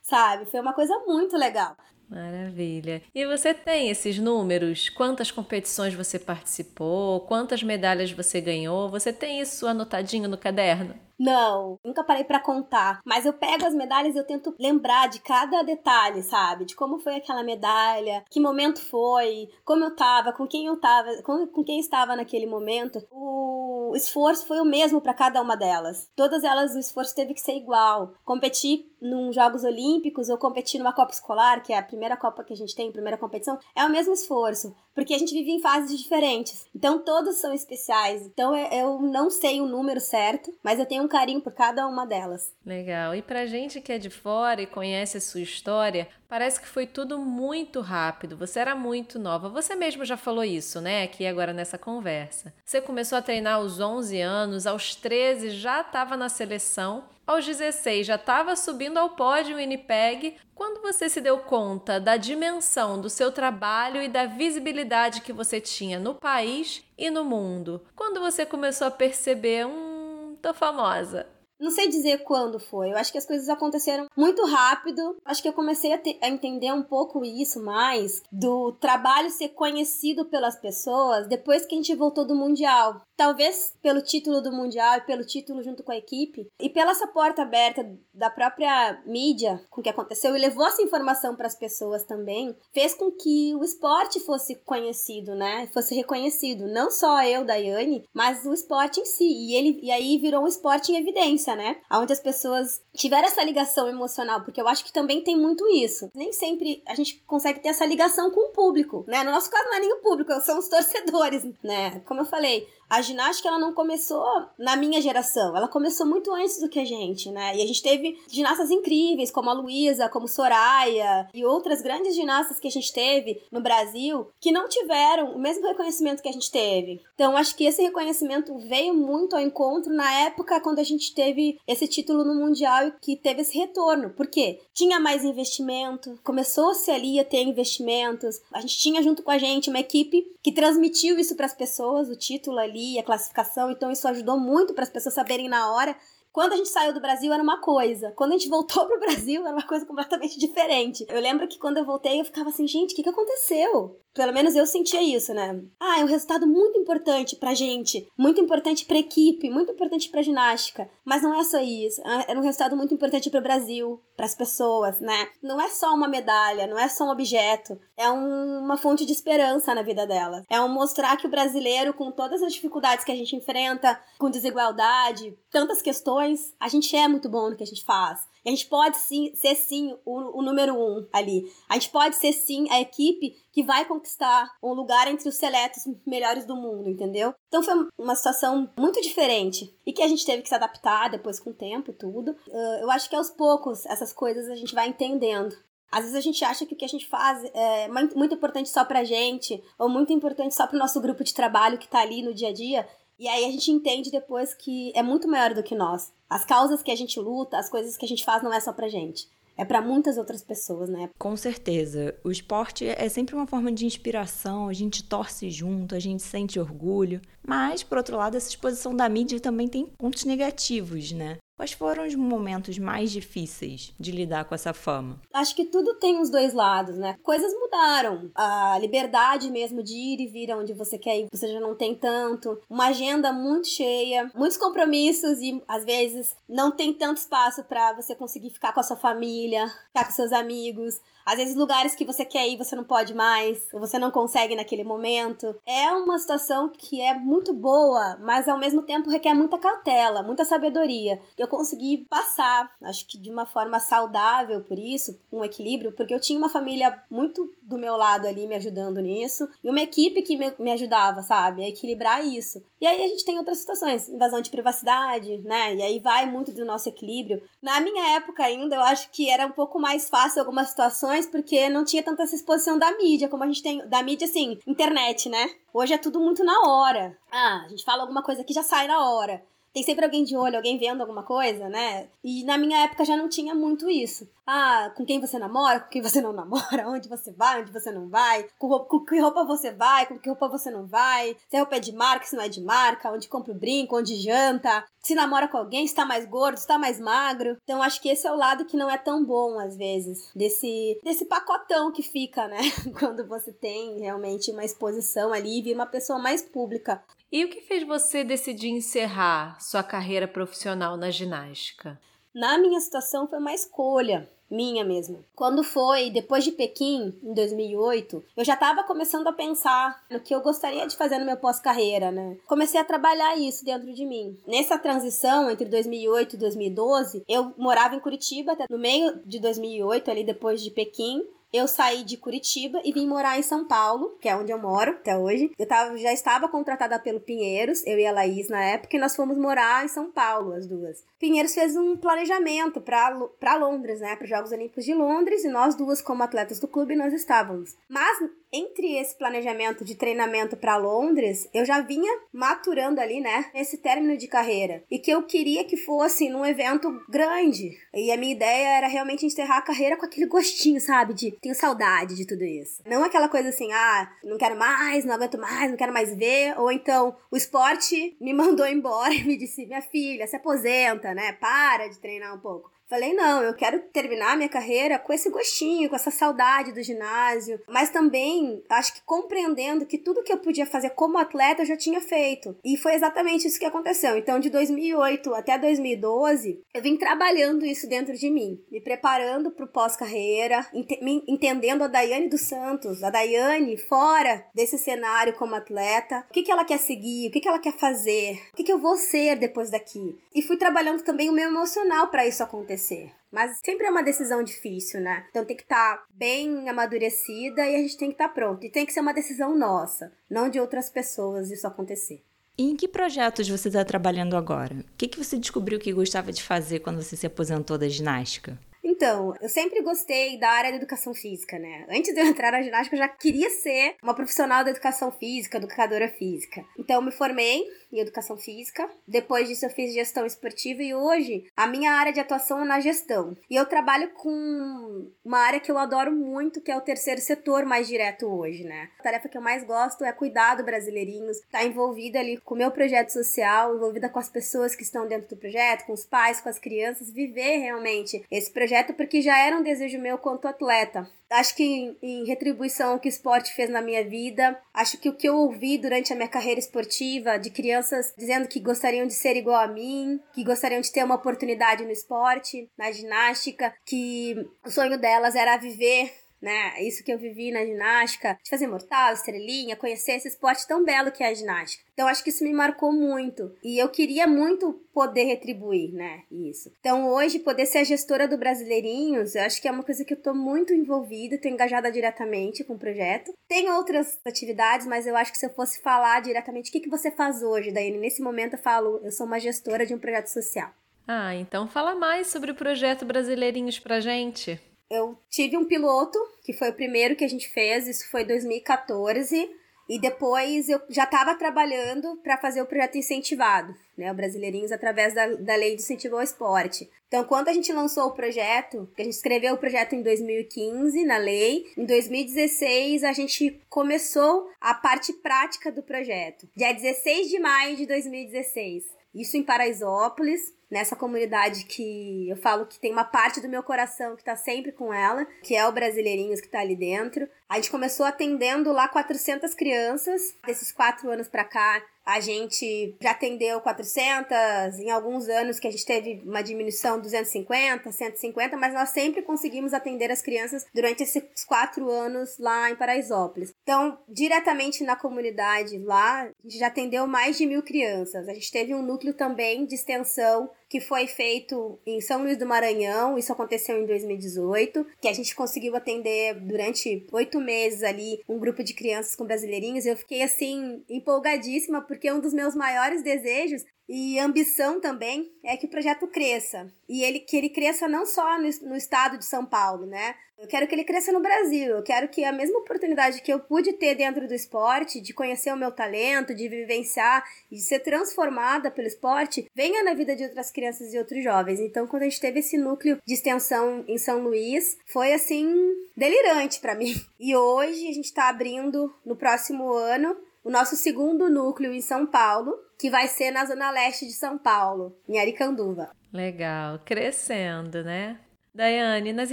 sabe? 0.00 0.46
Foi 0.46 0.60
uma 0.60 0.72
coisa 0.72 0.96
muito 1.06 1.36
legal. 1.36 1.76
Maravilha. 2.08 3.02
E 3.12 3.26
você 3.26 3.52
tem 3.52 3.90
esses 3.90 4.18
números? 4.18 4.88
Quantas 4.88 5.32
competições 5.32 5.92
você 5.92 6.18
participou? 6.20 7.22
Quantas 7.22 7.64
medalhas 7.64 8.12
você 8.12 8.40
ganhou? 8.40 8.88
Você 8.88 9.12
tem 9.12 9.40
isso 9.40 9.66
anotadinho 9.66 10.28
no 10.28 10.38
caderno? 10.38 10.94
Não, 11.18 11.78
nunca 11.84 12.04
parei 12.04 12.24
para 12.24 12.40
contar. 12.40 13.00
Mas 13.04 13.24
eu 13.24 13.32
pego 13.32 13.66
as 13.66 13.74
medalhas 13.74 14.14
e 14.14 14.18
eu 14.18 14.26
tento 14.26 14.54
lembrar 14.58 15.08
de 15.08 15.20
cada 15.20 15.62
detalhe, 15.62 16.22
sabe? 16.22 16.64
De 16.64 16.76
como 16.76 16.98
foi 16.98 17.16
aquela 17.16 17.42
medalha, 17.42 18.24
que 18.30 18.40
momento 18.40 18.80
foi, 18.80 19.48
como 19.64 19.84
eu 19.84 19.96
tava, 19.96 20.32
com 20.32 20.46
quem 20.46 20.66
eu 20.66 20.78
tava, 20.78 21.22
com, 21.22 21.46
com 21.46 21.64
quem 21.64 21.80
estava 21.80 22.14
naquele 22.14 22.46
momento. 22.46 23.02
O 23.10 23.92
esforço 23.94 24.46
foi 24.46 24.60
o 24.60 24.64
mesmo 24.64 25.00
para 25.00 25.14
cada 25.14 25.40
uma 25.40 25.56
delas. 25.56 26.10
Todas 26.14 26.44
elas, 26.44 26.74
o 26.74 26.78
esforço 26.78 27.14
teve 27.14 27.34
que 27.34 27.40
ser 27.40 27.56
igual. 27.56 28.12
Competir 28.24 28.90
num 29.00 29.32
Jogos 29.32 29.64
Olímpicos 29.64 30.28
ou 30.28 30.38
competir 30.38 30.78
numa 30.78 30.92
Copa 30.92 31.12
Escolar, 31.12 31.62
que 31.62 31.72
é 31.72 31.78
a 31.78 31.82
primeira 31.82 32.16
Copa 32.16 32.44
que 32.44 32.52
a 32.52 32.56
gente 32.56 32.74
tem, 32.74 32.92
primeira 32.92 33.18
competição, 33.18 33.58
é 33.74 33.84
o 33.84 33.90
mesmo 33.90 34.12
esforço, 34.12 34.74
porque 34.96 35.12
a 35.12 35.18
gente 35.18 35.34
vive 35.34 35.52
em 35.52 35.60
fases 35.60 35.96
diferentes. 35.96 36.66
Então 36.74 36.98
todos 36.98 37.36
são 37.36 37.52
especiais. 37.52 38.22
Então 38.22 38.56
eu 38.56 38.98
não 39.02 39.30
sei 39.30 39.60
o 39.60 39.66
número 39.66 40.00
certo, 40.00 40.52
mas 40.62 40.80
eu 40.80 40.86
tenho 40.86 41.04
um 41.04 41.08
carinho 41.08 41.42
por 41.42 41.52
cada 41.52 41.86
uma 41.86 42.06
delas. 42.06 42.54
Legal. 42.64 43.14
E 43.14 43.20
pra 43.20 43.44
gente 43.44 43.80
que 43.82 43.92
é 43.92 43.98
de 43.98 44.08
fora 44.08 44.62
e 44.62 44.66
conhece 44.66 45.18
a 45.18 45.20
sua 45.20 45.42
história, 45.42 46.08
parece 46.28 46.60
que 46.60 46.66
foi 46.66 46.86
tudo 46.86 47.18
muito 47.18 47.80
rápido. 47.80 48.36
Você 48.36 48.60
era 48.60 48.74
muito 48.74 49.18
nova. 49.18 49.48
Você 49.48 49.74
mesmo 49.74 50.04
já 50.04 50.16
falou 50.16 50.44
isso, 50.44 50.80
né? 50.80 51.04
Aqui 51.04 51.26
agora 51.26 51.52
nessa 51.52 51.78
conversa. 51.78 52.54
Você 52.64 52.80
começou 52.80 53.18
a 53.18 53.22
treinar 53.22 53.56
aos 53.56 53.80
11 53.80 54.20
anos, 54.20 54.66
aos 54.66 54.94
13 54.94 55.50
já 55.50 55.80
estava 55.80 56.16
na 56.16 56.28
seleção 56.28 57.04
aos 57.26 57.44
16 57.44 58.06
já 58.06 58.14
estava 58.14 58.54
subindo 58.54 58.98
ao 58.98 59.10
pódio 59.10 59.56
Winnipeg. 59.56 60.36
Quando 60.54 60.80
você 60.80 61.08
se 61.08 61.20
deu 61.20 61.38
conta 61.38 61.98
da 61.98 62.16
dimensão 62.16 63.00
do 63.00 63.10
seu 63.10 63.32
trabalho 63.32 64.00
e 64.00 64.08
da 64.08 64.26
visibilidade 64.26 65.20
que 65.20 65.32
você 65.32 65.60
tinha 65.60 65.98
no 65.98 66.14
país 66.14 66.84
e 66.96 67.10
no 67.10 67.24
mundo? 67.24 67.82
Quando 67.96 68.20
você 68.20 68.46
começou 68.46 68.86
a 68.86 68.92
perceber, 68.92 69.66
hum, 69.66 70.36
tô 70.40 70.54
famosa. 70.54 71.26
Não 71.58 71.70
sei 71.70 71.88
dizer 71.88 72.18
quando 72.18 72.58
foi. 72.58 72.92
Eu 72.92 72.96
acho 72.96 73.10
que 73.10 73.18
as 73.18 73.24
coisas 73.24 73.48
aconteceram 73.48 74.06
muito 74.16 74.44
rápido. 74.44 75.16
Acho 75.24 75.40
que 75.40 75.48
eu 75.48 75.54
comecei 75.54 75.92
a, 75.92 75.98
ter, 75.98 76.18
a, 76.22 76.28
entender 76.28 76.72
um 76.72 76.82
pouco 76.82 77.24
isso 77.24 77.62
mais 77.62 78.22
do 78.30 78.72
trabalho 78.72 79.30
ser 79.30 79.48
conhecido 79.50 80.26
pelas 80.26 80.56
pessoas 80.56 81.26
depois 81.26 81.64
que 81.64 81.74
a 81.74 81.78
gente 81.78 81.94
voltou 81.94 82.26
do 82.26 82.34
Mundial. 82.34 83.00
Talvez 83.16 83.74
pelo 83.80 84.02
título 84.02 84.42
do 84.42 84.52
Mundial 84.52 84.98
e 84.98 85.06
pelo 85.06 85.24
título 85.24 85.62
junto 85.62 85.82
com 85.82 85.92
a 85.92 85.96
equipe 85.96 86.46
e 86.60 86.68
pela 86.68 86.90
essa 86.90 87.06
porta 87.06 87.42
aberta 87.42 87.90
da 88.12 88.28
própria 88.28 89.02
mídia 89.06 89.62
com 89.70 89.80
o 89.80 89.84
que 89.84 89.90
aconteceu 89.90 90.36
e 90.36 90.40
levou 90.40 90.66
essa 90.66 90.82
informação 90.82 91.34
para 91.34 91.46
as 91.46 91.54
pessoas 91.54 92.04
também, 92.04 92.54
fez 92.72 92.94
com 92.94 93.10
que 93.10 93.54
o 93.54 93.64
esporte 93.64 94.20
fosse 94.20 94.54
conhecido, 94.56 95.34
né? 95.34 95.68
Fosse 95.72 95.94
reconhecido. 95.94 96.66
Não 96.66 96.90
só 96.90 97.22
eu, 97.22 97.44
Daiane, 97.44 98.04
mas 98.12 98.44
o 98.44 98.52
esporte 98.52 99.00
em 99.00 99.04
si. 99.06 99.24
E, 99.24 99.54
ele, 99.54 99.80
e 99.82 99.90
aí 99.90 100.18
virou 100.18 100.44
um 100.44 100.48
esporte 100.48 100.92
em 100.92 100.96
evidência 100.96 101.45
né? 101.54 101.76
Onde 101.90 102.12
as 102.12 102.20
pessoas 102.20 102.82
tiveram 102.96 103.28
essa 103.28 103.44
ligação 103.44 103.88
emocional, 103.88 104.42
porque 104.42 104.60
eu 104.60 104.68
acho 104.68 104.84
que 104.84 104.92
também 104.92 105.20
tem 105.20 105.36
muito 105.36 105.68
isso. 105.68 106.10
Nem 106.14 106.32
sempre 106.32 106.82
a 106.86 106.94
gente 106.94 107.22
consegue 107.26 107.60
ter 107.60 107.68
essa 107.68 107.86
ligação 107.86 108.30
com 108.30 108.48
o 108.48 108.52
público, 108.52 109.04
né? 109.06 109.22
No 109.22 109.30
nosso 109.30 109.50
caso 109.50 109.66
não 109.66 109.74
é 109.74 109.80
nem 109.80 109.92
o 109.92 110.00
público, 110.00 110.32
são 110.40 110.58
os 110.58 110.68
torcedores, 110.68 111.44
né? 111.62 112.00
Como 112.06 112.20
eu 112.20 112.24
falei, 112.24 112.66
a 112.88 113.02
ginástica 113.02 113.48
ela 113.48 113.58
não 113.58 113.72
começou 113.72 114.24
na 114.58 114.76
minha 114.76 115.00
geração, 115.00 115.56
ela 115.56 115.68
começou 115.68 116.06
muito 116.06 116.32
antes 116.32 116.60
do 116.60 116.68
que 116.68 116.78
a 116.78 116.84
gente, 116.84 117.30
né? 117.30 117.56
E 117.56 117.62
a 117.62 117.66
gente 117.66 117.82
teve 117.82 118.18
ginastas 118.28 118.70
incríveis, 118.70 119.30
como 119.30 119.50
a 119.50 119.52
Luísa, 119.52 120.08
como 120.08 120.28
Soraya 120.28 121.28
e 121.34 121.44
outras 121.44 121.82
grandes 121.82 122.14
ginastas 122.14 122.60
que 122.60 122.68
a 122.68 122.70
gente 122.70 122.92
teve 122.92 123.42
no 123.50 123.60
Brasil 123.60 124.28
que 124.40 124.52
não 124.52 124.68
tiveram 124.68 125.32
o 125.32 125.38
mesmo 125.38 125.66
reconhecimento 125.66 126.22
que 126.22 126.28
a 126.28 126.32
gente 126.32 126.50
teve. 126.50 127.02
Então, 127.14 127.36
acho 127.36 127.56
que 127.56 127.64
esse 127.64 127.82
reconhecimento 127.82 128.56
veio 128.58 128.94
muito 128.94 129.34
ao 129.34 129.42
encontro 129.42 129.92
na 129.92 130.12
época 130.20 130.60
quando 130.60 130.78
a 130.78 130.84
gente 130.84 131.14
teve 131.14 131.58
esse 131.66 131.88
título 131.88 132.24
no 132.24 132.34
Mundial 132.34 132.85
e 132.86 132.92
que 132.92 133.16
teve 133.16 133.42
esse 133.42 133.56
retorno. 133.56 134.10
Por 134.10 134.26
quê? 134.26 134.60
Tinha 134.72 135.00
mais 135.00 135.24
investimento, 135.24 136.18
começou-se 136.22 136.90
ali 136.90 137.18
a 137.18 137.24
ter 137.24 137.42
investimentos, 137.42 138.40
a 138.52 138.60
gente 138.60 138.78
tinha 138.78 139.02
junto 139.02 139.22
com 139.22 139.30
a 139.30 139.38
gente 139.38 139.70
uma 139.70 139.80
equipe 139.80 140.24
que 140.42 140.52
transmitiu 140.52 141.18
isso 141.18 141.36
para 141.36 141.46
as 141.46 141.54
pessoas, 141.54 142.08
o 142.08 142.16
título 142.16 142.58
ali, 142.58 142.98
a 142.98 143.02
classificação, 143.02 143.70
então 143.70 143.90
isso 143.90 144.06
ajudou 144.08 144.38
muito 144.38 144.74
para 144.74 144.84
as 144.84 144.90
pessoas 144.90 145.14
saberem 145.14 145.48
na 145.48 145.72
hora. 145.72 145.96
Quando 146.32 146.52
a 146.52 146.56
gente 146.56 146.68
saiu 146.68 146.92
do 146.92 147.00
Brasil 147.00 147.32
era 147.32 147.42
uma 147.42 147.62
coisa, 147.62 148.12
quando 148.12 148.32
a 148.32 148.36
gente 148.36 148.50
voltou 148.50 148.84
pro 148.86 149.00
Brasil 149.00 149.40
era 149.46 149.56
uma 149.56 149.66
coisa 149.66 149.86
completamente 149.86 150.36
diferente. 150.40 151.06
Eu 151.08 151.20
lembro 151.20 151.48
que 151.48 151.58
quando 151.58 151.78
eu 151.78 151.84
voltei 151.84 152.20
eu 152.20 152.24
ficava 152.26 152.50
assim, 152.50 152.66
gente, 152.66 152.92
o 152.92 152.96
que, 152.96 153.02
que 153.02 153.08
aconteceu? 153.08 153.98
Pelo 154.16 154.32
menos 154.32 154.56
eu 154.56 154.66
sentia 154.66 155.02
isso, 155.02 155.34
né? 155.34 155.60
Ah, 155.78 156.00
é 156.00 156.04
um 156.04 156.08
resultado 156.08 156.46
muito 156.46 156.78
importante 156.78 157.36
pra 157.36 157.52
gente, 157.52 158.08
muito 158.16 158.40
importante 158.40 158.86
pra 158.86 158.96
equipe, 158.96 159.50
muito 159.50 159.72
importante 159.72 160.08
pra 160.08 160.22
ginástica. 160.22 160.88
Mas 161.04 161.22
não 161.22 161.38
é 161.38 161.44
só 161.44 161.60
isso. 161.60 162.00
É, 162.00 162.32
é 162.32 162.36
um 162.36 162.40
resultado 162.40 162.74
muito 162.74 162.94
importante 162.94 163.28
pro 163.28 163.42
Brasil, 163.42 164.00
pras 164.16 164.34
pessoas, 164.34 164.98
né? 165.00 165.28
Não 165.42 165.60
é 165.60 165.68
só 165.68 165.94
uma 165.94 166.08
medalha, 166.08 166.66
não 166.66 166.78
é 166.78 166.88
só 166.88 167.04
um 167.04 167.10
objeto. 167.10 167.78
É 167.94 168.10
um, 168.10 168.60
uma 168.60 168.78
fonte 168.78 169.04
de 169.04 169.12
esperança 169.12 169.74
na 169.74 169.82
vida 169.82 170.06
dela. 170.06 170.42
É 170.48 170.58
um 170.60 170.68
mostrar 170.68 171.16
que 171.18 171.26
o 171.26 171.30
brasileiro, 171.30 171.92
com 171.92 172.10
todas 172.10 172.42
as 172.42 172.54
dificuldades 172.54 173.04
que 173.04 173.12
a 173.12 173.16
gente 173.16 173.36
enfrenta, 173.36 174.00
com 174.18 174.30
desigualdade, 174.30 175.36
tantas 175.50 175.82
questões, 175.82 176.54
a 176.58 176.68
gente 176.68 176.96
é 176.96 177.06
muito 177.06 177.28
bom 177.28 177.50
no 177.50 177.56
que 177.56 177.62
a 177.62 177.66
gente 177.66 177.84
faz. 177.84 178.26
E 178.46 178.48
a 178.48 178.52
gente 178.52 178.66
pode 178.66 178.96
sim, 178.96 179.32
ser 179.34 179.56
sim 179.56 179.92
o, 180.04 180.38
o 180.38 180.42
número 180.42 180.72
um 180.74 181.04
ali. 181.12 181.50
A 181.68 181.74
gente 181.74 181.90
pode 181.90 182.14
ser 182.14 182.32
sim 182.32 182.70
a 182.70 182.80
equipe 182.80 183.34
que 183.56 183.62
vai 183.62 183.86
conquistar 183.86 184.54
um 184.62 184.74
lugar 184.74 185.08
entre 185.08 185.26
os 185.30 185.36
seletos 185.36 185.84
melhores 186.06 186.44
do 186.44 186.54
mundo, 186.54 186.90
entendeu? 186.90 187.32
Então 187.48 187.62
foi 187.62 187.88
uma 187.96 188.14
situação 188.14 188.70
muito 188.78 189.00
diferente 189.00 189.74
e 189.86 189.94
que 189.94 190.02
a 190.02 190.08
gente 190.08 190.26
teve 190.26 190.42
que 190.42 190.48
se 190.50 190.54
adaptar 190.54 191.08
depois 191.08 191.40
com 191.40 191.48
o 191.48 191.54
tempo 191.54 191.90
e 191.90 191.94
tudo. 191.94 192.32
Uh, 192.48 192.82
eu 192.82 192.90
acho 192.90 193.08
que 193.08 193.16
aos 193.16 193.30
poucos 193.30 193.86
essas 193.86 194.12
coisas 194.12 194.50
a 194.50 194.54
gente 194.54 194.74
vai 194.74 194.88
entendendo. 194.88 195.56
Às 195.90 196.00
vezes 196.00 196.16
a 196.16 196.20
gente 196.20 196.44
acha 196.44 196.66
que 196.66 196.74
o 196.74 196.76
que 196.76 196.84
a 196.84 196.88
gente 196.88 197.08
faz 197.08 197.42
é 197.54 197.88
muito 197.88 198.34
importante 198.34 198.68
só 198.68 198.84
pra 198.84 199.04
gente, 199.04 199.64
ou 199.78 199.88
muito 199.88 200.12
importante 200.12 200.54
só 200.54 200.66
pro 200.66 200.78
nosso 200.78 201.00
grupo 201.00 201.24
de 201.24 201.32
trabalho 201.32 201.78
que 201.78 201.88
tá 201.88 202.00
ali 202.00 202.20
no 202.20 202.34
dia 202.34 202.48
a 202.48 202.52
dia, 202.52 202.86
e 203.18 203.26
aí 203.26 203.46
a 203.46 203.50
gente 203.50 203.70
entende 203.70 204.10
depois 204.10 204.52
que 204.52 204.92
é 204.94 205.02
muito 205.02 205.26
maior 205.26 205.54
do 205.54 205.62
que 205.62 205.74
nós. 205.74 206.12
As 206.28 206.44
causas 206.44 206.82
que 206.82 206.90
a 206.90 206.96
gente 206.96 207.18
luta, 207.18 207.56
as 207.56 207.70
coisas 207.70 207.96
que 207.96 208.04
a 208.04 208.08
gente 208.08 208.22
faz 208.22 208.42
não 208.42 208.52
é 208.52 208.60
só 208.60 208.74
pra 208.74 208.88
gente. 208.88 209.26
É 209.56 209.64
para 209.64 209.80
muitas 209.80 210.18
outras 210.18 210.42
pessoas, 210.42 210.88
né? 210.88 211.08
Com 211.18 211.36
certeza. 211.36 212.14
O 212.22 212.30
esporte 212.30 212.86
é 212.86 213.08
sempre 213.08 213.34
uma 213.34 213.46
forma 213.46 213.72
de 213.72 213.86
inspiração, 213.86 214.68
a 214.68 214.72
gente 214.72 215.02
torce 215.02 215.50
junto, 215.50 215.94
a 215.94 215.98
gente 215.98 216.22
sente 216.22 216.60
orgulho. 216.60 217.20
Mas, 217.42 217.82
por 217.82 217.96
outro 217.96 218.16
lado, 218.16 218.36
essa 218.36 218.50
exposição 218.50 218.94
da 218.94 219.08
mídia 219.08 219.40
também 219.40 219.66
tem 219.66 219.86
pontos 219.98 220.24
negativos, 220.24 221.12
né? 221.12 221.38
Quais 221.56 221.72
foram 221.72 222.06
os 222.06 222.14
momentos 222.14 222.78
mais 222.78 223.10
difíceis 223.10 223.94
de 223.98 224.12
lidar 224.12 224.44
com 224.44 224.54
essa 224.54 224.74
fama? 224.74 225.18
Acho 225.32 225.56
que 225.56 225.64
tudo 225.64 225.94
tem 225.94 226.20
os 226.20 226.28
dois 226.28 226.52
lados, 226.52 226.98
né? 226.98 227.16
Coisas 227.22 227.50
mudaram. 227.54 228.30
A 228.34 228.78
liberdade 228.78 229.50
mesmo 229.50 229.82
de 229.82 229.94
ir 229.94 230.20
e 230.20 230.26
vir 230.26 230.50
aonde 230.50 230.74
você 230.74 230.98
quer 230.98 231.18
ir, 231.18 231.28
você 231.32 231.48
já 231.48 231.58
não 231.58 231.74
tem 231.74 231.94
tanto. 231.94 232.60
Uma 232.68 232.88
agenda 232.88 233.32
muito 233.32 233.68
cheia, 233.68 234.30
muitos 234.34 234.58
compromissos 234.58 235.40
e 235.40 235.62
às 235.66 235.82
vezes 235.82 236.36
não 236.46 236.70
tem 236.70 236.92
tanto 236.92 237.16
espaço 237.16 237.64
para 237.64 237.94
você 237.94 238.14
conseguir 238.14 238.50
ficar 238.50 238.74
com 238.74 238.80
a 238.80 238.82
sua 238.82 238.96
família, 238.96 239.66
ficar 239.88 240.04
com 240.04 240.12
seus 240.12 240.32
amigos. 240.32 241.00
Às 241.26 241.38
vezes, 241.38 241.56
lugares 241.56 241.96
que 241.96 242.04
você 242.04 242.24
quer 242.24 242.48
ir, 242.48 242.56
você 242.56 242.76
não 242.76 242.84
pode 242.84 243.12
mais, 243.12 243.66
ou 243.72 243.80
você 243.80 243.98
não 243.98 244.12
consegue 244.12 244.54
naquele 244.54 244.84
momento. 244.84 245.56
É 245.66 245.90
uma 245.90 246.16
situação 246.20 246.68
que 246.68 247.00
é 247.00 247.14
muito 247.14 247.52
boa, 247.52 248.16
mas 248.20 248.46
ao 248.46 248.56
mesmo 248.56 248.82
tempo 248.82 249.10
requer 249.10 249.34
muita 249.34 249.58
cautela, 249.58 250.22
muita 250.22 250.44
sabedoria. 250.44 251.20
Eu 251.46 251.50
consegui 251.50 252.04
passar, 252.10 252.74
acho 252.82 253.06
que 253.06 253.16
de 253.16 253.30
uma 253.30 253.46
forma 253.46 253.78
saudável 253.78 254.62
por 254.62 254.76
isso, 254.76 255.16
um 255.32 255.44
equilíbrio, 255.44 255.92
porque 255.92 256.12
eu 256.12 256.18
tinha 256.18 256.36
uma 256.36 256.48
família 256.48 257.00
muito 257.08 257.48
do 257.62 257.78
meu 257.78 257.96
lado 257.96 258.26
ali 258.26 258.48
me 258.48 258.56
ajudando 258.56 259.00
nisso, 259.00 259.48
e 259.62 259.70
uma 259.70 259.80
equipe 259.80 260.22
que 260.22 260.36
me, 260.36 260.52
me 260.58 260.72
ajudava, 260.72 261.22
sabe, 261.22 261.62
a 261.62 261.68
equilibrar 261.68 262.26
isso. 262.26 262.60
E 262.80 262.86
aí 262.86 263.00
a 263.04 263.06
gente 263.06 263.24
tem 263.24 263.38
outras 263.38 263.58
situações, 263.58 264.08
invasão 264.08 264.40
de 264.40 264.50
privacidade, 264.50 265.38
né? 265.38 265.76
E 265.76 265.82
aí 265.82 266.00
vai 266.00 266.26
muito 266.26 266.50
do 266.50 266.64
nosso 266.64 266.88
equilíbrio. 266.88 267.40
Na 267.62 267.80
minha 267.80 268.16
época 268.16 268.42
ainda, 268.42 268.74
eu 268.74 268.82
acho 268.82 269.08
que 269.12 269.30
era 269.30 269.46
um 269.46 269.52
pouco 269.52 269.78
mais 269.78 270.08
fácil 270.08 270.40
algumas 270.40 270.70
situações, 270.70 271.26
porque 271.28 271.68
não 271.68 271.84
tinha 271.84 272.02
tanta 272.02 272.24
essa 272.24 272.34
exposição 272.34 272.76
da 272.76 272.90
mídia, 272.98 273.28
como 273.28 273.44
a 273.44 273.46
gente 273.46 273.62
tem, 273.62 273.86
da 273.88 274.02
mídia 274.02 274.26
assim, 274.26 274.58
internet, 274.66 275.28
né? 275.28 275.48
Hoje 275.72 275.94
é 275.94 275.98
tudo 275.98 276.18
muito 276.18 276.42
na 276.42 276.60
hora. 276.66 277.16
Ah, 277.30 277.62
a 277.64 277.68
gente 277.68 277.84
fala 277.84 278.02
alguma 278.02 278.22
coisa 278.22 278.42
que 278.42 278.52
já 278.52 278.64
sai 278.64 278.88
na 278.88 279.08
hora 279.08 279.40
tem 279.76 279.82
sempre 279.82 280.06
alguém 280.06 280.24
de 280.24 280.34
olho, 280.34 280.56
alguém 280.56 280.78
vendo 280.78 281.02
alguma 281.02 281.22
coisa, 281.22 281.68
né? 281.68 282.08
E 282.24 282.42
na 282.44 282.56
minha 282.56 282.84
época 282.84 283.04
já 283.04 283.14
não 283.14 283.28
tinha 283.28 283.54
muito 283.54 283.90
isso. 283.90 284.26
Ah, 284.46 284.90
com 284.96 285.04
quem 285.04 285.20
você 285.20 285.38
namora, 285.38 285.80
com 285.80 285.90
quem 285.90 286.00
você 286.00 286.18
não 286.22 286.32
namora, 286.32 286.88
onde 286.88 287.10
você 287.10 287.30
vai, 287.30 287.60
onde 287.60 287.70
você 287.70 287.92
não 287.92 288.08
vai, 288.08 288.46
com, 288.58 288.68
roupa, 288.68 288.86
com 288.86 289.04
que 289.04 289.20
roupa 289.20 289.44
você 289.44 289.72
vai, 289.72 290.06
com 290.06 290.18
que 290.18 290.30
roupa 290.30 290.48
você 290.48 290.70
não 290.70 290.86
vai, 290.86 291.36
se 291.50 291.56
a 291.56 291.58
roupa 291.58 291.76
é 291.76 291.80
de 291.80 291.92
marca, 291.92 292.24
se 292.24 292.34
não 292.34 292.44
é 292.44 292.48
de 292.48 292.62
marca, 292.62 293.12
onde 293.12 293.28
compra 293.28 293.52
o 293.52 293.58
brinco, 293.58 293.98
onde 293.98 294.16
janta, 294.16 294.82
se 294.98 295.14
namora 295.14 295.46
com 295.46 295.58
alguém, 295.58 295.86
se 295.86 295.94
tá 295.94 296.06
mais 296.06 296.24
gordo, 296.24 296.56
se 296.56 296.66
tá 296.66 296.78
mais 296.78 296.98
magro. 296.98 297.58
Então 297.62 297.82
acho 297.82 298.00
que 298.00 298.08
esse 298.08 298.26
é 298.26 298.32
o 298.32 298.36
lado 298.36 298.64
que 298.64 298.78
não 298.78 298.90
é 298.90 298.96
tão 298.96 299.22
bom 299.22 299.58
às 299.58 299.76
vezes, 299.76 300.30
desse, 300.34 300.98
desse 301.04 301.26
pacotão 301.26 301.92
que 301.92 302.02
fica, 302.02 302.48
né? 302.48 302.60
Quando 302.98 303.26
você 303.28 303.52
tem 303.52 304.00
realmente 304.00 304.50
uma 304.50 304.64
exposição 304.64 305.34
ali 305.34 305.58
e 305.58 305.62
vira 305.62 305.78
uma 305.78 305.86
pessoa 305.86 306.18
mais 306.18 306.40
pública. 306.40 307.04
E 307.30 307.44
o 307.44 307.48
que 307.48 307.60
fez 307.62 307.86
você 307.86 308.22
decidir 308.22 308.68
encerrar 308.68 309.60
sua 309.60 309.82
carreira 309.82 310.28
profissional 310.28 310.96
na 310.96 311.10
ginástica? 311.10 312.00
Na 312.34 312.56
minha 312.58 312.78
situação 312.80 313.26
foi 313.26 313.38
uma 313.38 313.52
escolha 313.52 314.30
minha 314.50 314.84
mesmo. 314.84 315.24
Quando 315.34 315.64
foi 315.64 316.10
depois 316.10 316.44
de 316.44 316.52
Pequim, 316.52 317.12
em 317.22 317.34
2008, 317.34 318.24
eu 318.36 318.44
já 318.44 318.54
estava 318.54 318.84
começando 318.84 319.26
a 319.26 319.32
pensar 319.32 320.04
no 320.10 320.20
que 320.20 320.34
eu 320.34 320.40
gostaria 320.40 320.86
de 320.86 320.96
fazer 320.96 321.18
no 321.18 321.26
meu 321.26 321.36
pós-carreira, 321.36 322.10
né? 322.10 322.36
Comecei 322.46 322.80
a 322.80 322.84
trabalhar 322.84 323.36
isso 323.36 323.64
dentro 323.64 323.92
de 323.92 324.04
mim. 324.04 324.38
Nessa 324.46 324.78
transição 324.78 325.50
entre 325.50 325.68
2008 325.68 326.36
e 326.36 326.38
2012, 326.38 327.24
eu 327.28 327.52
morava 327.56 327.96
em 327.96 328.00
Curitiba 328.00 328.52
até 328.52 328.66
no 328.70 328.78
meio 328.78 329.20
de 329.24 329.40
2008, 329.40 330.10
ali 330.10 330.24
depois 330.24 330.62
de 330.62 330.70
Pequim, 330.70 331.22
eu 331.56 331.66
saí 331.66 332.04
de 332.04 332.16
Curitiba 332.16 332.80
e 332.84 332.92
vim 332.92 333.06
morar 333.06 333.38
em 333.38 333.42
São 333.42 333.66
Paulo, 333.66 334.16
que 334.20 334.28
é 334.28 334.36
onde 334.36 334.52
eu 334.52 334.58
moro 334.58 334.92
até 334.92 335.16
hoje. 335.16 335.50
Eu 335.58 335.66
tava, 335.66 335.96
já 335.96 336.12
estava 336.12 336.48
contratada 336.48 336.98
pelo 336.98 337.20
Pinheiros, 337.20 337.86
eu 337.86 337.98
e 337.98 338.06
a 338.06 338.12
Laís 338.12 338.48
na 338.48 338.62
época, 338.62 338.96
e 338.96 339.00
nós 339.00 339.16
fomos 339.16 339.38
morar 339.38 339.84
em 339.84 339.88
São 339.88 340.10
Paulo, 340.10 340.52
as 340.52 340.66
duas. 340.66 341.04
Pinheiros 341.18 341.54
fez 341.54 341.76
um 341.76 341.96
planejamento 341.96 342.80
para 342.80 343.56
Londres, 343.56 344.00
né, 344.00 344.14
para 344.16 344.24
os 344.24 344.30
Jogos 344.30 344.52
Olímpicos 344.52 344.84
de 344.84 344.94
Londres, 344.94 345.44
e 345.44 345.48
nós 345.48 345.74
duas, 345.74 346.00
como 346.00 346.22
atletas 346.22 346.60
do 346.60 346.68
clube, 346.68 346.94
nós 346.94 347.12
estávamos. 347.12 347.74
Mas 347.88 348.18
entre 348.56 348.96
esse 348.98 349.16
planejamento 349.16 349.84
de 349.84 349.94
treinamento 349.94 350.56
para 350.56 350.76
Londres, 350.76 351.48
eu 351.52 351.64
já 351.64 351.80
vinha 351.80 352.10
maturando 352.32 353.00
ali, 353.00 353.20
né, 353.20 353.50
esse 353.54 353.78
término 353.78 354.16
de 354.16 354.26
carreira. 354.26 354.82
E 354.90 354.98
que 354.98 355.10
eu 355.10 355.22
queria 355.22 355.64
que 355.64 355.76
fosse 355.76 356.28
num 356.28 356.44
evento 356.44 356.90
grande. 357.08 357.76
E 357.94 358.10
a 358.10 358.16
minha 358.16 358.32
ideia 358.32 358.78
era 358.78 358.86
realmente 358.86 359.26
encerrar 359.26 359.58
a 359.58 359.62
carreira 359.62 359.96
com 359.96 360.06
aquele 360.06 360.26
gostinho, 360.26 360.80
sabe? 360.80 361.14
De 361.14 361.32
tenho 361.32 361.54
saudade 361.54 362.14
de 362.14 362.26
tudo 362.26 362.44
isso. 362.44 362.82
Não 362.86 363.04
aquela 363.04 363.28
coisa 363.28 363.48
assim, 363.48 363.72
ah, 363.72 364.10
não 364.24 364.38
quero 364.38 364.56
mais, 364.58 365.04
não 365.04 365.14
aguento 365.14 365.38
mais, 365.38 365.70
não 365.70 365.76
quero 365.76 365.92
mais 365.92 366.14
ver. 366.16 366.58
Ou 366.58 366.70
então 366.72 367.16
o 367.30 367.36
esporte 367.36 368.16
me 368.20 368.32
mandou 368.34 368.66
embora 368.66 369.14
e 369.14 369.24
me 369.24 369.36
disse, 369.36 369.66
minha 369.66 369.82
filha, 369.82 370.26
se 370.26 370.36
aposenta, 370.36 371.14
né? 371.14 371.32
Para 371.32 371.88
de 371.88 371.98
treinar 371.98 372.34
um 372.34 372.40
pouco. 372.40 372.75
Falei, 372.88 373.12
não, 373.14 373.42
eu 373.42 373.52
quero 373.52 373.80
terminar 373.92 374.36
minha 374.36 374.48
carreira 374.48 374.96
com 374.96 375.12
esse 375.12 375.28
gostinho, 375.28 375.88
com 375.90 375.96
essa 375.96 376.10
saudade 376.12 376.70
do 376.70 376.82
ginásio, 376.84 377.60
mas 377.66 377.90
também 377.90 378.62
acho 378.70 378.94
que 378.94 379.00
compreendendo 379.04 379.84
que 379.84 379.98
tudo 379.98 380.22
que 380.22 380.32
eu 380.32 380.38
podia 380.38 380.64
fazer 380.64 380.90
como 380.90 381.18
atleta 381.18 381.62
eu 381.62 381.66
já 381.66 381.76
tinha 381.76 382.00
feito. 382.00 382.56
E 382.64 382.76
foi 382.76 382.94
exatamente 382.94 383.48
isso 383.48 383.58
que 383.58 383.66
aconteceu. 383.66 384.16
Então, 384.16 384.38
de 384.38 384.50
2008 384.50 385.34
até 385.34 385.58
2012, 385.58 386.62
eu 386.72 386.80
vim 386.80 386.96
trabalhando 386.96 387.66
isso 387.66 387.88
dentro 387.88 388.14
de 388.14 388.30
mim, 388.30 388.62
me 388.70 388.80
preparando 388.80 389.50
para 389.50 389.64
o 389.64 389.68
pós-carreira, 389.68 390.64
ent 390.72 390.92
entendendo 391.26 391.82
a 391.82 391.88
Daiane 391.88 392.28
dos 392.28 392.42
Santos, 392.42 393.02
a 393.02 393.10
Daiane 393.10 393.76
fora 393.76 394.46
desse 394.54 394.78
cenário 394.78 395.34
como 395.34 395.56
atleta, 395.56 396.24
o 396.30 396.32
que, 396.32 396.44
que 396.44 396.52
ela 396.52 396.64
quer 396.64 396.78
seguir, 396.78 397.28
o 397.28 397.32
que, 397.32 397.40
que 397.40 397.48
ela 397.48 397.58
quer 397.58 397.76
fazer, 397.76 398.38
o 398.52 398.56
que, 398.56 398.62
que 398.62 398.72
eu 398.72 398.78
vou 398.78 398.96
ser 398.96 399.34
depois 399.36 399.70
daqui. 399.70 400.16
E 400.32 400.40
fui 400.40 400.56
trabalhando 400.56 401.02
também 401.02 401.28
o 401.28 401.32
meu 401.32 401.48
emocional 401.48 402.08
para 402.08 402.26
isso 402.26 402.44
acontecer 402.44 402.75
acontecer. 402.76 403.10
Mas 403.32 403.58
sempre 403.64 403.86
é 403.86 403.90
uma 403.90 404.02
decisão 404.02 404.42
difícil, 404.42 405.00
né? 405.00 405.26
Então 405.30 405.44
tem 405.44 405.56
que 405.56 405.62
estar 405.62 405.96
tá 405.96 406.04
bem 406.10 406.68
amadurecida 406.68 407.66
e 407.66 407.74
a 407.74 407.78
gente 407.78 407.96
tem 407.96 408.08
que 408.08 408.14
estar 408.14 408.28
tá 408.28 408.34
pronto. 408.34 408.64
E 408.64 408.70
tem 408.70 408.86
que 408.86 408.92
ser 408.92 409.00
uma 409.00 409.12
decisão 409.12 409.56
nossa, 409.56 410.12
não 410.30 410.48
de 410.48 410.60
outras 410.60 410.88
pessoas 410.88 411.50
isso 411.50 411.66
acontecer. 411.66 412.22
E 412.58 412.70
em 412.70 412.76
que 412.76 412.88
projetos 412.88 413.48
você 413.48 413.68
está 413.68 413.84
trabalhando 413.84 414.36
agora? 414.36 414.74
O 414.74 414.96
que, 414.96 415.08
que 415.08 415.22
você 415.22 415.36
descobriu 415.36 415.78
que 415.78 415.92
gostava 415.92 416.32
de 416.32 416.42
fazer 416.42 416.80
quando 416.80 417.02
você 417.02 417.16
se 417.16 417.26
aposentou 417.26 417.76
da 417.76 417.88
ginástica? 417.88 418.58
Então, 418.88 419.34
eu 419.42 419.48
sempre 419.48 419.82
gostei 419.82 420.38
da 420.38 420.48
área 420.48 420.70
da 420.70 420.76
educação 420.76 421.12
física, 421.12 421.58
né? 421.58 421.84
Antes 421.90 422.14
de 422.14 422.20
eu 422.20 422.24
entrar 422.30 422.52
na 422.52 422.62
ginástica, 422.62 422.94
eu 422.94 423.00
já 423.00 423.08
queria 423.08 423.50
ser 423.50 423.96
uma 424.00 424.14
profissional 424.14 424.62
da 424.62 424.70
educação 424.70 425.10
física, 425.10 425.58
educadora 425.58 426.08
física. 426.08 426.64
Então, 426.78 426.96
eu 426.96 427.02
me 427.02 427.10
formei 427.10 427.64
em 427.92 428.00
educação 428.00 428.36
física. 428.36 428.88
Depois 429.06 429.48
disso, 429.48 429.66
eu 429.66 429.70
fiz 429.70 429.92
gestão 429.92 430.26
esportiva 430.26 430.82
e 430.82 430.94
hoje 430.94 431.44
a 431.56 431.66
minha 431.66 431.92
área 431.92 432.12
de 432.12 432.20
atuação 432.20 432.62
é 432.62 432.64
na 432.64 432.80
gestão. 432.80 433.36
E 433.48 433.56
eu 433.56 433.66
trabalho 433.66 434.10
com 434.10 435.10
uma 435.24 435.38
área 435.38 435.60
que 435.60 435.70
eu 435.70 435.78
adoro 435.78 436.12
muito, 436.12 436.60
que 436.60 436.70
é 436.70 436.76
o 436.76 436.80
terceiro 436.80 437.20
setor 437.20 437.64
mais 437.64 437.86
direto 437.88 438.26
hoje, 438.26 438.64
né? 438.64 438.90
A 438.98 439.02
tarefa 439.02 439.28
que 439.28 439.36
eu 439.36 439.42
mais 439.42 439.64
gosto 439.64 440.04
é 440.04 440.12
cuidar 440.12 440.56
do 440.56 440.64
brasileirinhos, 440.64 441.38
estar 441.38 441.58
tá 441.58 441.64
envolvida 441.64 442.18
ali 442.18 442.38
com 442.38 442.54
o 442.54 442.58
meu 442.58 442.70
projeto 442.70 443.10
social, 443.10 443.74
envolvida 443.74 444.08
com 444.08 444.18
as 444.18 444.28
pessoas 444.28 444.74
que 444.74 444.82
estão 444.82 445.06
dentro 445.06 445.28
do 445.28 445.36
projeto, 445.36 445.86
com 445.86 445.92
os 445.92 446.04
pais, 446.04 446.40
com 446.40 446.48
as 446.48 446.58
crianças, 446.58 447.10
viver 447.10 447.58
realmente 447.58 448.24
esse 448.30 448.50
projeto 448.50 448.94
porque 448.94 449.22
já 449.22 449.38
era 449.38 449.56
um 449.56 449.62
desejo 449.62 449.98
meu 449.98 450.18
quanto 450.18 450.48
atleta. 450.48 451.08
Acho 451.30 451.56
que 451.56 451.96
em, 452.00 452.24
retribuição 452.26 452.92
ao 452.92 453.00
que 453.00 453.08
o 453.08 453.10
esporte 453.10 453.52
fez 453.52 453.68
na 453.68 453.82
minha 453.82 454.08
vida, 454.08 454.60
acho 454.72 454.98
que 454.98 455.08
o 455.08 455.14
que 455.14 455.28
eu 455.28 455.36
ouvi 455.36 455.76
durante 455.76 456.12
a 456.12 456.16
minha 456.16 456.28
carreira 456.28 456.60
esportiva 456.60 457.38
de 457.38 457.50
crianças 457.50 458.14
dizendo 458.16 458.48
que 458.48 458.60
gostariam 458.60 459.06
de 459.06 459.14
ser 459.14 459.36
igual 459.36 459.60
a 459.60 459.66
mim, 459.66 460.20
que 460.32 460.44
gostariam 460.44 460.80
de 460.80 460.92
ter 460.92 461.04
uma 461.04 461.16
oportunidade 461.16 461.84
no 461.84 461.90
esporte, 461.90 462.70
na 462.78 462.92
ginástica, 462.92 463.74
que 463.84 464.36
o 464.64 464.70
sonho 464.70 464.98
delas 464.98 465.34
era 465.34 465.56
viver 465.56 466.12
né? 466.40 466.82
Isso 466.82 467.02
que 467.02 467.12
eu 467.12 467.18
vivi 467.18 467.50
na 467.50 467.64
ginástica, 467.64 468.38
de 468.42 468.50
fazer 468.50 468.66
mortal, 468.66 469.12
estrelinha, 469.12 469.76
conhecer 469.76 470.12
esse 470.12 470.28
esporte 470.28 470.66
tão 470.66 470.84
belo 470.84 471.10
que 471.10 471.22
é 471.22 471.28
a 471.28 471.34
ginástica. 471.34 471.84
Então 471.92 472.08
acho 472.08 472.22
que 472.22 472.30
isso 472.30 472.44
me 472.44 472.52
marcou 472.52 472.92
muito 472.92 473.54
e 473.64 473.78
eu 473.78 473.88
queria 473.88 474.26
muito 474.26 474.74
poder 474.92 475.24
retribuir, 475.24 475.92
né? 475.92 476.22
Isso. 476.30 476.70
Então 476.78 477.08
hoje 477.08 477.38
poder 477.38 477.66
ser 477.66 477.78
a 477.78 477.84
gestora 477.84 478.28
do 478.28 478.36
Brasileirinhos, 478.36 479.34
eu 479.34 479.42
acho 479.42 479.60
que 479.60 479.68
é 479.68 479.70
uma 479.70 479.82
coisa 479.82 480.04
que 480.04 480.12
eu 480.12 480.20
tô 480.20 480.34
muito 480.34 480.72
envolvida, 480.72 481.38
tô 481.38 481.48
engajada 481.48 481.90
diretamente 481.90 482.64
com 482.64 482.74
o 482.74 482.78
projeto. 482.78 483.32
Tem 483.48 483.70
outras 483.70 484.18
atividades, 484.26 484.86
mas 484.86 485.06
eu 485.06 485.16
acho 485.16 485.32
que 485.32 485.38
se 485.38 485.46
eu 485.46 485.50
fosse 485.50 485.80
falar 485.80 486.20
diretamente, 486.20 486.68
o 486.68 486.72
que, 486.72 486.80
que 486.80 486.90
você 486.90 487.10
faz 487.10 487.42
hoje, 487.42 487.72
Daiane? 487.72 487.98
Nesse 487.98 488.22
momento 488.22 488.54
eu 488.54 488.58
falo, 488.58 489.00
eu 489.02 489.10
sou 489.10 489.26
uma 489.26 489.40
gestora 489.40 489.86
de 489.86 489.94
um 489.94 489.98
projeto 489.98 490.28
social. 490.28 490.70
Ah, 491.08 491.34
então 491.34 491.68
fala 491.68 491.94
mais 491.94 492.26
sobre 492.26 492.50
o 492.50 492.54
projeto 492.54 493.04
Brasileirinhos 493.04 493.78
pra 493.78 494.00
gente 494.00 494.60
eu 494.90 495.18
tive 495.28 495.56
um 495.56 495.64
piloto, 495.64 496.18
que 496.44 496.52
foi 496.52 496.70
o 496.70 496.74
primeiro 496.74 497.16
que 497.16 497.24
a 497.24 497.28
gente 497.28 497.48
fez, 497.48 497.86
isso 497.88 498.10
foi 498.10 498.24
2014. 498.24 499.48
E 499.88 500.00
depois 500.00 500.68
eu 500.68 500.80
já 500.90 501.04
estava 501.04 501.36
trabalhando 501.36 502.16
para 502.16 502.36
fazer 502.36 502.60
o 502.60 502.66
projeto 502.66 502.98
incentivado, 502.98 503.72
né? 503.96 504.10
O 504.10 504.14
Brasileirinhos 504.16 504.72
através 504.72 505.14
da, 505.14 505.28
da 505.36 505.54
lei 505.54 505.76
de 505.76 505.82
incentivo 505.82 506.16
ao 506.16 506.22
esporte. 506.22 506.90
Então, 507.06 507.22
quando 507.22 507.48
a 507.48 507.52
gente 507.52 507.72
lançou 507.72 508.06
o 508.06 508.12
projeto, 508.12 508.90
a 508.98 509.02
gente 509.04 509.12
escreveu 509.12 509.54
o 509.54 509.58
projeto 509.58 509.94
em 509.94 510.02
2015 510.02 511.04
na 511.04 511.18
lei, 511.18 511.66
em 511.76 511.84
2016 511.84 513.04
a 513.04 513.12
gente 513.12 513.60
começou 513.68 514.50
a 514.60 514.74
parte 514.74 515.12
prática 515.12 515.70
do 515.70 515.84
projeto. 515.84 516.48
Dia 516.56 516.72
16 516.72 517.28
de 517.28 517.38
maio 517.38 517.76
de 517.76 517.86
2016. 517.86 518.84
Isso 519.14 519.36
em 519.36 519.44
Paraisópolis 519.44 520.52
nessa 520.70 520.96
comunidade 520.96 521.64
que 521.64 522.28
eu 522.28 522.36
falo 522.36 522.66
que 522.66 522.78
tem 522.78 522.92
uma 522.92 523.04
parte 523.04 523.40
do 523.40 523.48
meu 523.48 523.62
coração 523.62 524.16
que 524.16 524.24
tá 524.24 524.36
sempre 524.36 524.72
com 524.72 524.92
ela, 524.92 525.26
que 525.42 525.54
é 525.54 525.66
o 525.66 525.72
Brasileirinhos 525.72 526.40
que 526.40 526.48
tá 526.48 526.60
ali 526.60 526.76
dentro. 526.76 527.28
A 527.48 527.56
gente 527.56 527.70
começou 527.70 528.04
atendendo 528.04 528.72
lá 528.72 528.88
400 528.88 529.54
crianças. 529.54 530.36
Desses 530.44 530.72
quatro 530.72 531.08
anos 531.08 531.28
para 531.28 531.44
cá, 531.44 531.82
a 532.04 532.20
gente 532.20 532.96
já 533.00 533.10
atendeu 533.10 533.60
400, 533.60 534.78
em 534.78 534.90
alguns 534.90 535.28
anos 535.28 535.58
que 535.58 535.66
a 535.66 535.70
gente 535.70 535.84
teve 535.84 536.22
uma 536.24 536.42
diminuição 536.42 537.00
250, 537.00 537.90
150, 537.90 538.56
mas 538.56 538.72
nós 538.72 538.90
sempre 538.90 539.22
conseguimos 539.22 539.74
atender 539.74 540.10
as 540.10 540.22
crianças 540.22 540.64
durante 540.72 541.02
esses 541.02 541.44
quatro 541.44 541.90
anos 541.90 542.38
lá 542.38 542.70
em 542.70 542.76
Paraisópolis. 542.76 543.52
Então, 543.62 543.98
diretamente 544.08 544.84
na 544.84 544.94
comunidade 544.94 545.78
lá, 545.78 546.22
a 546.22 546.26
gente 546.44 546.58
já 546.58 546.68
atendeu 546.68 547.08
mais 547.08 547.36
de 547.36 547.44
mil 547.44 547.62
crianças. 547.62 548.28
A 548.28 548.34
gente 548.34 548.52
teve 548.52 548.72
um 548.72 548.82
núcleo 548.82 549.14
também 549.14 549.66
de 549.66 549.74
extensão 549.74 550.48
que 550.68 550.80
foi 550.80 551.06
feito 551.06 551.78
em 551.86 552.00
São 552.00 552.22
Luís 552.22 552.36
do 552.36 552.46
Maranhão, 552.46 553.16
isso 553.16 553.32
aconteceu 553.32 553.80
em 553.80 553.86
2018, 553.86 554.86
que 555.00 555.08
a 555.08 555.12
gente 555.12 555.34
conseguiu 555.34 555.76
atender 555.76 556.34
durante 556.40 557.06
oito 557.12 557.40
meses 557.40 557.82
ali 557.82 558.20
um 558.28 558.38
grupo 558.38 558.64
de 558.64 558.74
crianças 558.74 559.14
com 559.14 559.24
brasileirinhos. 559.24 559.86
Eu 559.86 559.96
fiquei 559.96 560.22
assim 560.22 560.82
empolgadíssima, 560.88 561.82
porque 561.82 562.10
um 562.10 562.20
dos 562.20 562.32
meus 562.32 562.54
maiores 562.54 563.02
desejos 563.02 563.64
e 563.88 564.18
ambição 564.18 564.80
também 564.80 565.32
é 565.44 565.56
que 565.56 565.66
o 565.66 565.70
projeto 565.70 566.06
cresça. 566.08 566.72
E 566.88 567.02
ele 567.04 567.20
que 567.20 567.36
ele 567.36 567.48
cresça 567.48 567.86
não 567.86 568.04
só 568.04 568.38
no, 568.38 568.48
no 568.68 568.76
estado 568.76 569.16
de 569.18 569.24
São 569.24 569.46
Paulo, 569.46 569.86
né? 569.86 570.14
Eu 570.38 570.46
quero 570.46 570.66
que 570.66 570.74
ele 570.74 570.84
cresça 570.84 571.12
no 571.12 571.20
Brasil. 571.20 571.76
Eu 571.76 571.82
quero 571.82 572.08
que 572.08 572.22
a 572.22 572.32
mesma 572.32 572.58
oportunidade 572.58 573.22
que 573.22 573.32
eu 573.32 573.40
pude 573.40 573.72
ter 573.72 573.94
dentro 573.94 574.28
do 574.28 574.34
esporte, 574.34 575.00
de 575.00 575.14
conhecer 575.14 575.50
o 575.50 575.56
meu 575.56 575.72
talento, 575.72 576.34
de 576.34 576.46
vivenciar 576.46 577.24
e 577.50 577.56
de 577.56 577.62
ser 577.62 577.80
transformada 577.80 578.70
pelo 578.70 578.86
esporte, 578.86 579.50
venha 579.54 579.82
na 579.82 579.94
vida 579.94 580.14
de 580.14 580.24
outras 580.24 580.50
crianças 580.50 580.92
e 580.92 580.98
outros 580.98 581.24
jovens. 581.24 581.58
Então, 581.58 581.86
quando 581.86 582.02
a 582.02 582.06
gente 582.06 582.20
teve 582.20 582.40
esse 582.40 582.58
núcleo 582.58 583.00
de 583.06 583.14
extensão 583.14 583.82
em 583.88 583.96
São 583.96 584.22
Luís, 584.22 584.76
foi 584.84 585.12
assim 585.14 585.48
delirante 585.96 586.60
para 586.60 586.74
mim. 586.74 586.94
E 587.18 587.34
hoje 587.34 587.88
a 587.88 587.92
gente 587.94 588.06
está 588.06 588.28
abrindo 588.28 588.94
no 589.04 589.16
próximo 589.16 589.72
ano 589.72 590.16
o 590.46 590.50
nosso 590.50 590.76
segundo 590.76 591.28
núcleo 591.28 591.72
em 591.72 591.80
São 591.80 592.06
Paulo, 592.06 592.56
que 592.78 592.88
vai 592.88 593.08
ser 593.08 593.32
na 593.32 593.44
zona 593.44 593.68
leste 593.72 594.06
de 594.06 594.12
São 594.12 594.38
Paulo, 594.38 594.96
em 595.08 595.18
Aricanduva. 595.18 595.90
Legal, 596.12 596.78
crescendo, 596.84 597.82
né? 597.82 598.20
Daiane, 598.54 599.12
nas 599.12 599.32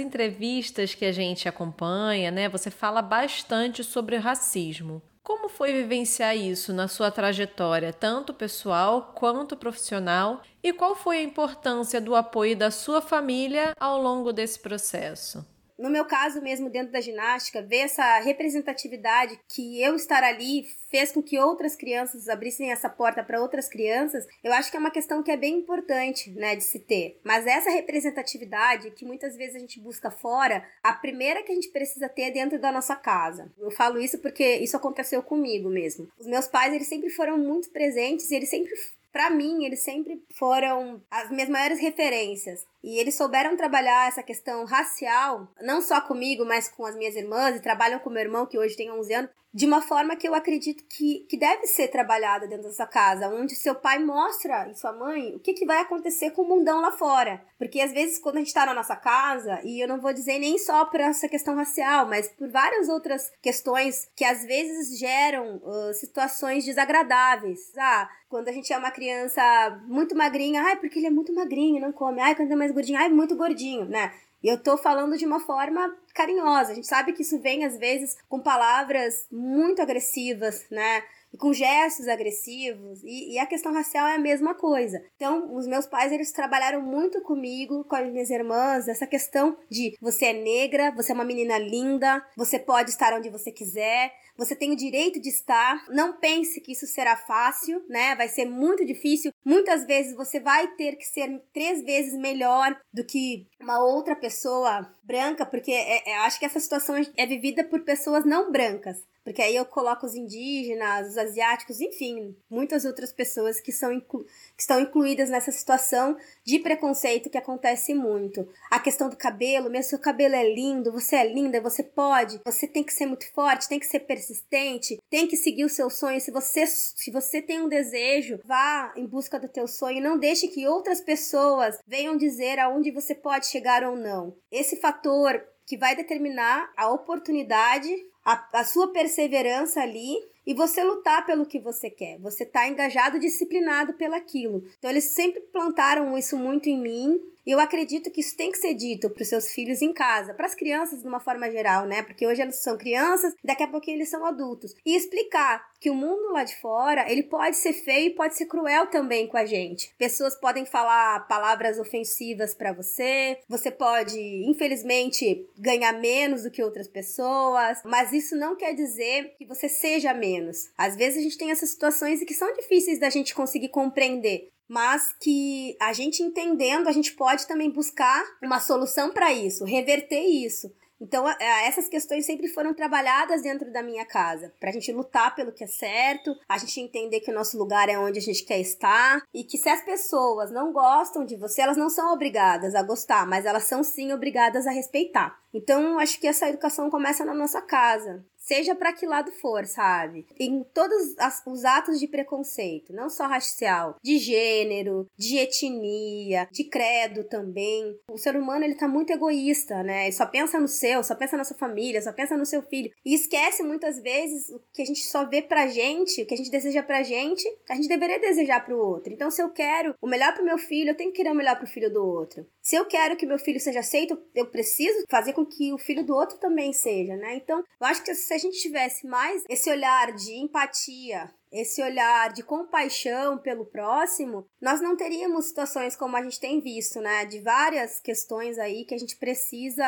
entrevistas 0.00 0.92
que 0.92 1.04
a 1.04 1.12
gente 1.12 1.48
acompanha, 1.48 2.32
né, 2.32 2.48
você 2.48 2.68
fala 2.68 3.00
bastante 3.00 3.84
sobre 3.84 4.16
racismo. 4.16 5.00
Como 5.22 5.48
foi 5.48 5.72
vivenciar 5.72 6.36
isso 6.36 6.72
na 6.72 6.88
sua 6.88 7.12
trajetória, 7.12 7.92
tanto 7.92 8.34
pessoal 8.34 9.12
quanto 9.14 9.56
profissional? 9.56 10.42
E 10.64 10.72
qual 10.72 10.96
foi 10.96 11.18
a 11.18 11.22
importância 11.22 12.00
do 12.00 12.16
apoio 12.16 12.56
da 12.56 12.72
sua 12.72 13.00
família 13.00 13.72
ao 13.78 14.02
longo 14.02 14.32
desse 14.32 14.58
processo? 14.58 15.46
No 15.78 15.90
meu 15.90 16.04
caso 16.04 16.40
mesmo, 16.40 16.70
dentro 16.70 16.92
da 16.92 17.00
ginástica, 17.00 17.62
ver 17.62 17.78
essa 17.78 18.20
representatividade 18.20 19.38
que 19.48 19.82
eu 19.82 19.96
estar 19.96 20.22
ali 20.22 20.66
fez 20.88 21.10
com 21.10 21.22
que 21.22 21.38
outras 21.38 21.74
crianças 21.74 22.28
abrissem 22.28 22.70
essa 22.70 22.88
porta 22.88 23.22
para 23.22 23.40
outras 23.40 23.68
crianças, 23.68 24.26
eu 24.42 24.52
acho 24.52 24.70
que 24.70 24.76
é 24.76 24.80
uma 24.80 24.90
questão 24.90 25.22
que 25.22 25.30
é 25.30 25.36
bem 25.36 25.58
importante, 25.58 26.30
né, 26.30 26.54
de 26.54 26.62
se 26.62 26.78
ter. 26.78 27.18
Mas 27.24 27.46
essa 27.46 27.70
representatividade 27.70 28.92
que 28.92 29.04
muitas 29.04 29.36
vezes 29.36 29.56
a 29.56 29.58
gente 29.58 29.80
busca 29.80 30.10
fora, 30.10 30.64
a 30.82 30.92
primeira 30.92 31.42
que 31.42 31.50
a 31.50 31.54
gente 31.54 31.70
precisa 31.70 32.08
ter 32.08 32.22
é 32.22 32.30
dentro 32.30 32.58
da 32.58 32.70
nossa 32.70 32.94
casa. 32.94 33.52
Eu 33.58 33.70
falo 33.70 34.00
isso 34.00 34.18
porque 34.18 34.56
isso 34.56 34.76
aconteceu 34.76 35.22
comigo 35.22 35.68
mesmo. 35.68 36.08
Os 36.18 36.26
meus 36.26 36.46
pais, 36.46 36.72
eles 36.72 36.86
sempre 36.86 37.10
foram 37.10 37.36
muito 37.36 37.70
presentes 37.70 38.30
e 38.30 38.34
eles 38.36 38.48
sempre 38.48 38.72
para 39.14 39.30
mim, 39.30 39.64
eles 39.64 39.84
sempre 39.84 40.20
foram 40.36 41.00
as 41.08 41.30
minhas 41.30 41.48
maiores 41.48 41.78
referências. 41.78 42.66
E 42.82 42.98
eles 42.98 43.14
souberam 43.14 43.56
trabalhar 43.56 44.08
essa 44.08 44.24
questão 44.24 44.64
racial, 44.64 45.46
não 45.62 45.80
só 45.80 46.00
comigo, 46.00 46.44
mas 46.44 46.68
com 46.68 46.84
as 46.84 46.96
minhas 46.96 47.14
irmãs, 47.14 47.54
e 47.54 47.62
trabalham 47.62 48.00
com 48.00 48.10
meu 48.10 48.22
irmão, 48.22 48.44
que 48.44 48.58
hoje 48.58 48.76
tem 48.76 48.90
11 48.90 49.14
anos, 49.14 49.30
de 49.54 49.66
uma 49.66 49.80
forma 49.80 50.16
que 50.16 50.26
eu 50.26 50.34
acredito 50.34 50.82
que, 50.88 51.20
que 51.30 51.36
deve 51.36 51.68
ser 51.68 51.86
trabalhada 51.86 52.48
dentro 52.48 52.64
dessa 52.64 52.88
casa, 52.88 53.28
onde 53.28 53.54
seu 53.54 53.72
pai 53.76 54.00
mostra 54.00 54.68
e 54.68 54.74
sua 54.74 54.92
mãe 54.92 55.32
o 55.36 55.38
que, 55.38 55.54
que 55.54 55.64
vai 55.64 55.78
acontecer 55.78 56.32
com 56.32 56.42
o 56.42 56.48
mundão 56.48 56.80
lá 56.80 56.90
fora. 56.90 57.40
Porque 57.56 57.80
às 57.80 57.92
vezes, 57.92 58.18
quando 58.18 58.36
a 58.36 58.38
gente 58.40 58.52
tá 58.52 58.66
na 58.66 58.74
nossa 58.74 58.96
casa, 58.96 59.60
e 59.62 59.80
eu 59.80 59.86
não 59.86 60.00
vou 60.00 60.12
dizer 60.12 60.40
nem 60.40 60.58
só 60.58 60.84
por 60.86 60.98
essa 60.98 61.28
questão 61.28 61.54
racial, 61.54 62.04
mas 62.06 62.26
por 62.28 62.50
várias 62.50 62.88
outras 62.88 63.30
questões 63.40 64.08
que 64.16 64.24
às 64.24 64.44
vezes 64.44 64.98
geram 64.98 65.56
uh, 65.58 65.94
situações 65.94 66.64
desagradáveis. 66.64 67.72
Ah, 67.78 68.10
quando 68.28 68.48
a 68.48 68.52
gente 68.52 68.72
é 68.72 68.76
uma 68.76 68.90
criança 68.90 69.40
muito 69.86 70.16
magrinha, 70.16 70.62
ai, 70.62 70.76
porque 70.76 70.98
ele 70.98 71.06
é 71.06 71.10
muito 71.10 71.32
magrinho, 71.32 71.80
não 71.80 71.92
come. 71.92 72.20
Ai, 72.20 72.34
quando 72.34 72.50
é 72.50 72.56
mais 72.56 72.72
gordinho, 72.72 72.98
ai, 72.98 73.08
muito 73.08 73.36
gordinho, 73.36 73.84
né? 73.84 74.12
E 74.44 74.48
eu 74.48 74.62
tô 74.62 74.76
falando 74.76 75.16
de 75.16 75.24
uma 75.24 75.40
forma 75.40 75.96
carinhosa. 76.14 76.72
A 76.72 76.74
gente 76.74 76.86
sabe 76.86 77.14
que 77.14 77.22
isso 77.22 77.40
vem 77.40 77.64
às 77.64 77.78
vezes 77.78 78.18
com 78.28 78.38
palavras 78.38 79.26
muito 79.32 79.80
agressivas, 79.80 80.66
né? 80.70 81.02
E 81.34 81.36
com 81.36 81.52
gestos 81.52 82.06
agressivos. 82.06 83.02
E, 83.02 83.32
e, 83.32 83.38
a 83.40 83.46
questão 83.46 83.74
racial 83.74 84.06
é 84.06 84.14
a 84.14 84.20
mesma 84.20 84.54
coisa. 84.54 85.02
Então, 85.16 85.52
os 85.56 85.66
meus 85.66 85.84
pais, 85.84 86.12
eles 86.12 86.30
trabalharam 86.30 86.80
muito 86.80 87.20
comigo, 87.22 87.84
com 87.84 87.96
as 87.96 88.08
minhas 88.10 88.30
irmãs, 88.30 88.86
essa 88.86 89.04
questão 89.06 89.56
de 89.68 89.96
você 90.00 90.26
é 90.26 90.32
negra, 90.32 90.92
você 90.92 91.10
é 91.10 91.14
uma 91.14 91.24
menina 91.24 91.58
linda, 91.58 92.24
você 92.36 92.56
pode 92.56 92.90
estar 92.90 93.12
onde 93.12 93.28
você 93.28 93.50
quiser, 93.50 94.12
você 94.36 94.54
tem 94.54 94.72
o 94.72 94.76
direito 94.76 95.20
de 95.20 95.28
estar. 95.28 95.84
Não 95.88 96.18
pense 96.18 96.60
que 96.60 96.70
isso 96.70 96.86
será 96.86 97.16
fácil, 97.16 97.84
né? 97.88 98.14
Vai 98.14 98.28
ser 98.28 98.44
muito 98.44 98.84
difícil. 98.84 99.32
Muitas 99.44 99.84
vezes 99.84 100.14
você 100.14 100.38
vai 100.38 100.68
ter 100.76 100.94
que 100.94 101.04
ser 101.04 101.42
três 101.52 101.82
vezes 101.82 102.14
melhor 102.16 102.78
do 102.92 103.04
que 103.04 103.48
uma 103.60 103.84
outra 103.84 104.14
pessoa 104.14 104.88
branca, 105.02 105.44
porque 105.44 105.72
é, 105.72 106.10
é, 106.10 106.16
acho 106.18 106.38
que 106.38 106.46
essa 106.46 106.60
situação 106.60 106.94
é 107.16 107.26
vivida 107.26 107.64
por 107.64 107.80
pessoas 107.80 108.24
não 108.24 108.52
brancas. 108.52 108.98
Porque 109.24 109.40
aí 109.40 109.56
eu 109.56 109.64
coloco 109.64 110.04
os 110.04 110.14
indígenas, 110.14 111.08
os 111.08 111.16
asiáticos, 111.18 111.80
enfim, 111.80 112.36
muitas 112.48 112.84
outras 112.84 113.10
pessoas 113.10 113.58
que, 113.58 113.72
são 113.72 113.90
inclu 113.90 114.22
que 114.22 114.60
estão 114.60 114.78
incluídas 114.78 115.30
nessa 115.30 115.50
situação 115.50 116.16
de 116.44 116.58
preconceito 116.58 117.30
que 117.30 117.38
acontece 117.38 117.94
muito. 117.94 118.46
A 118.70 118.78
questão 118.78 119.08
do 119.08 119.16
cabelo, 119.16 119.70
meu 119.70 119.82
seu 119.82 119.98
cabelo 119.98 120.34
é 120.34 120.54
lindo, 120.54 120.92
você 120.92 121.16
é 121.16 121.32
linda, 121.32 121.60
você 121.60 121.82
pode, 121.82 122.38
você 122.44 122.68
tem 122.68 122.84
que 122.84 122.92
ser 122.92 123.06
muito 123.06 123.30
forte, 123.32 123.68
tem 123.68 123.80
que 123.80 123.86
ser 123.86 124.00
persistente, 124.00 124.98
tem 125.08 125.26
que 125.26 125.38
seguir 125.38 125.64
o 125.64 125.70
seu 125.70 125.88
sonho. 125.88 126.20
Se 126.20 126.30
você, 126.30 126.66
se 126.66 127.10
você 127.10 127.40
tem 127.40 127.62
um 127.62 127.68
desejo, 127.68 128.40
vá 128.44 128.92
em 128.94 129.06
busca 129.06 129.40
do 129.40 129.48
teu 129.48 129.66
sonho, 129.66 130.02
não 130.02 130.18
deixe 130.18 130.48
que 130.48 130.68
outras 130.68 131.00
pessoas 131.00 131.78
venham 131.86 132.16
dizer 132.16 132.58
aonde 132.58 132.90
você 132.90 133.14
pode 133.14 133.46
chegar 133.46 133.84
ou 133.84 133.96
não. 133.96 134.36
Esse 134.52 134.76
fator 134.76 135.42
que 135.66 135.78
vai 135.78 135.96
determinar 135.96 136.70
a 136.76 136.90
oportunidade 136.90 137.90
a, 138.24 138.60
a 138.60 138.64
sua 138.64 138.92
perseverança 138.92 139.80
ali 139.80 140.16
e 140.46 140.54
você 140.54 140.82
lutar 140.82 141.26
pelo 141.26 141.46
que 141.46 141.58
você 141.58 141.90
quer. 141.90 142.18
Você 142.18 142.44
tá 142.44 142.68
engajado, 142.68 143.18
disciplinado 143.18 143.94
pelaquilo. 143.94 144.64
Então 144.78 144.90
eles 144.90 145.04
sempre 145.04 145.40
plantaram 145.40 146.16
isso 146.16 146.36
muito 146.36 146.68
em 146.68 146.80
mim 146.80 147.20
e 147.46 147.50
eu 147.50 147.60
acredito 147.60 148.10
que 148.10 148.20
isso 148.20 148.36
tem 148.36 148.50
que 148.50 148.58
ser 148.58 148.74
dito 148.74 149.10
para 149.10 149.22
os 149.22 149.28
seus 149.28 149.50
filhos 149.50 149.82
em 149.82 149.92
casa, 149.92 150.34
para 150.34 150.46
as 150.46 150.54
crianças 150.54 151.02
de 151.02 151.08
uma 151.08 151.20
forma 151.20 151.50
geral, 151.50 151.86
né? 151.86 152.02
Porque 152.02 152.26
hoje 152.26 152.42
eles 152.42 152.56
são 152.56 152.78
crianças, 152.78 153.34
daqui 153.44 153.62
a 153.62 153.68
pouquinho 153.68 153.98
eles 153.98 154.08
são 154.08 154.24
adultos. 154.24 154.74
E 154.84 154.96
explicar 154.96 155.64
que 155.78 155.90
o 155.90 155.94
mundo 155.94 156.32
lá 156.32 156.44
de 156.44 156.56
fora, 156.56 157.10
ele 157.10 157.22
pode 157.22 157.56
ser 157.56 157.72
feio 157.72 158.06
e 158.06 158.14
pode 158.14 158.36
ser 158.36 158.46
cruel 158.46 158.86
também 158.86 159.26
com 159.26 159.36
a 159.36 159.44
gente. 159.44 159.94
Pessoas 159.98 160.34
podem 160.34 160.64
falar 160.64 161.28
palavras 161.28 161.78
ofensivas 161.78 162.54
para 162.54 162.72
você, 162.72 163.38
você 163.48 163.70
pode, 163.70 164.18
infelizmente, 164.48 165.46
ganhar 165.58 165.92
menos 165.92 166.44
do 166.44 166.50
que 166.50 166.62
outras 166.62 166.88
pessoas, 166.88 167.82
mas 167.84 168.12
isso 168.12 168.34
não 168.34 168.56
quer 168.56 168.72
dizer 168.74 169.34
que 169.36 169.44
você 169.44 169.68
seja 169.68 170.14
menos. 170.14 170.70
Às 170.78 170.96
vezes 170.96 171.18
a 171.18 171.22
gente 171.22 171.36
tem 171.38 171.50
essas 171.50 171.70
situações 171.70 172.24
que 172.24 172.32
são 172.32 172.52
difíceis 172.54 172.98
da 172.98 173.10
gente 173.10 173.34
conseguir 173.34 173.68
compreender 173.68 174.53
mas 174.68 175.14
que 175.20 175.76
a 175.80 175.92
gente 175.92 176.22
entendendo, 176.22 176.88
a 176.88 176.92
gente 176.92 177.12
pode 177.12 177.46
também 177.46 177.70
buscar 177.70 178.24
uma 178.42 178.60
solução 178.60 179.12
para 179.12 179.32
isso, 179.32 179.64
reverter 179.64 180.22
isso. 180.22 180.72
Então, 181.00 181.28
essas 181.38 181.88
questões 181.88 182.24
sempre 182.24 182.48
foram 182.48 182.72
trabalhadas 182.72 183.42
dentro 183.42 183.70
da 183.70 183.82
minha 183.82 184.06
casa, 184.06 184.54
para 184.58 184.70
a 184.70 184.72
gente 184.72 184.90
lutar 184.92 185.34
pelo 185.34 185.52
que 185.52 185.64
é 185.64 185.66
certo, 185.66 186.34
a 186.48 186.56
gente 186.56 186.80
entender 186.80 187.20
que 187.20 187.30
o 187.30 187.34
nosso 187.34 187.58
lugar 187.58 187.88
é 187.88 187.98
onde 187.98 188.18
a 188.18 188.22
gente 188.22 188.44
quer 188.44 188.60
estar 188.60 189.22
e 189.34 189.44
que 189.44 189.58
se 189.58 189.68
as 189.68 189.84
pessoas 189.84 190.50
não 190.50 190.72
gostam 190.72 191.24
de 191.24 191.36
você, 191.36 191.60
elas 191.60 191.76
não 191.76 191.90
são 191.90 192.12
obrigadas 192.12 192.74
a 192.74 192.82
gostar, 192.82 193.26
mas 193.26 193.44
elas 193.44 193.64
são 193.64 193.82
sim 193.82 194.12
obrigadas 194.12 194.66
a 194.66 194.70
respeitar. 194.70 195.38
Então, 195.52 195.98
acho 195.98 196.18
que 196.18 196.26
essa 196.26 196.48
educação 196.48 196.88
começa 196.88 197.24
na 197.24 197.34
nossa 197.34 197.60
casa 197.60 198.24
seja 198.44 198.74
para 198.74 198.92
que 198.92 199.06
lado 199.06 199.32
for, 199.32 199.66
sabe? 199.66 200.26
Em 200.38 200.62
todos 200.62 201.18
as, 201.18 201.42
os 201.46 201.64
atos 201.64 201.98
de 201.98 202.06
preconceito, 202.06 202.92
não 202.92 203.08
só 203.08 203.26
racial, 203.26 203.96
de 204.02 204.18
gênero, 204.18 205.06
de 205.16 205.38
etnia, 205.38 206.48
de 206.52 206.64
credo 206.64 207.24
também. 207.24 207.98
O 208.08 208.18
ser 208.18 208.36
humano 208.36 208.64
ele 208.64 208.74
tá 208.74 208.86
muito 208.86 209.12
egoísta, 209.12 209.82
né? 209.82 210.04
Ele 210.04 210.12
só 210.12 210.26
pensa 210.26 210.60
no 210.60 210.68
seu, 210.68 211.02
só 211.02 211.14
pensa 211.14 211.36
na 211.36 211.44
sua 211.44 211.56
família, 211.56 212.02
só 212.02 212.12
pensa 212.12 212.36
no 212.36 212.44
seu 212.44 212.62
filho 212.62 212.90
e 213.04 213.14
esquece 213.14 213.62
muitas 213.62 214.00
vezes 214.00 214.50
o 214.50 214.60
que 214.72 214.82
a 214.82 214.86
gente 214.86 215.02
só 215.04 215.24
vê 215.24 215.40
pra 215.40 215.66
gente, 215.66 216.22
o 216.22 216.26
que 216.26 216.34
a 216.34 216.36
gente 216.36 216.50
deseja 216.50 216.82
pra 216.82 217.02
gente, 217.02 217.44
a 217.68 217.74
gente 217.74 217.88
deveria 217.88 218.20
desejar 218.20 218.64
pro 218.64 218.78
outro. 218.78 219.12
Então, 219.12 219.30
se 219.30 219.42
eu 219.42 219.50
quero 219.50 219.94
o 220.00 220.06
melhor 220.06 220.34
pro 220.34 220.44
meu 220.44 220.58
filho, 220.58 220.90
eu 220.90 220.96
tenho 220.96 221.10
que 221.10 221.16
querer 221.16 221.30
o 221.30 221.34
melhor 221.34 221.56
pro 221.56 221.66
filho 221.66 221.92
do 221.92 222.04
outro. 222.04 222.46
Se 222.60 222.76
eu 222.76 222.84
quero 222.84 223.16
que 223.16 223.26
meu 223.26 223.38
filho 223.38 223.60
seja 223.60 223.80
aceito, 223.80 224.18
eu 224.34 224.46
preciso 224.46 225.04
fazer 225.08 225.32
com 225.32 225.44
que 225.44 225.72
o 225.72 225.78
filho 225.78 226.04
do 226.04 226.14
outro 226.14 226.38
também 226.38 226.72
seja, 226.72 227.16
né? 227.16 227.36
Então, 227.36 227.58
eu 227.58 227.86
acho 227.86 228.02
que 228.02 228.14
se 228.34 228.46
a 228.46 228.50
gente 228.50 228.60
tivesse 228.60 229.06
mais 229.06 229.44
esse 229.48 229.70
olhar 229.70 230.12
de 230.12 230.34
empatia, 230.34 231.30
esse 231.52 231.80
olhar 231.80 232.32
de 232.32 232.42
compaixão 232.42 233.38
pelo 233.38 233.64
próximo, 233.64 234.44
nós 234.60 234.80
não 234.80 234.96
teríamos 234.96 235.46
situações 235.46 235.94
como 235.94 236.16
a 236.16 236.22
gente 236.22 236.40
tem 236.40 236.60
visto, 236.60 237.00
né? 237.00 237.24
De 237.24 237.40
várias 237.40 238.00
questões 238.00 238.58
aí 238.58 238.84
que 238.84 238.94
a 238.94 238.98
gente 238.98 239.16
precisa 239.16 239.84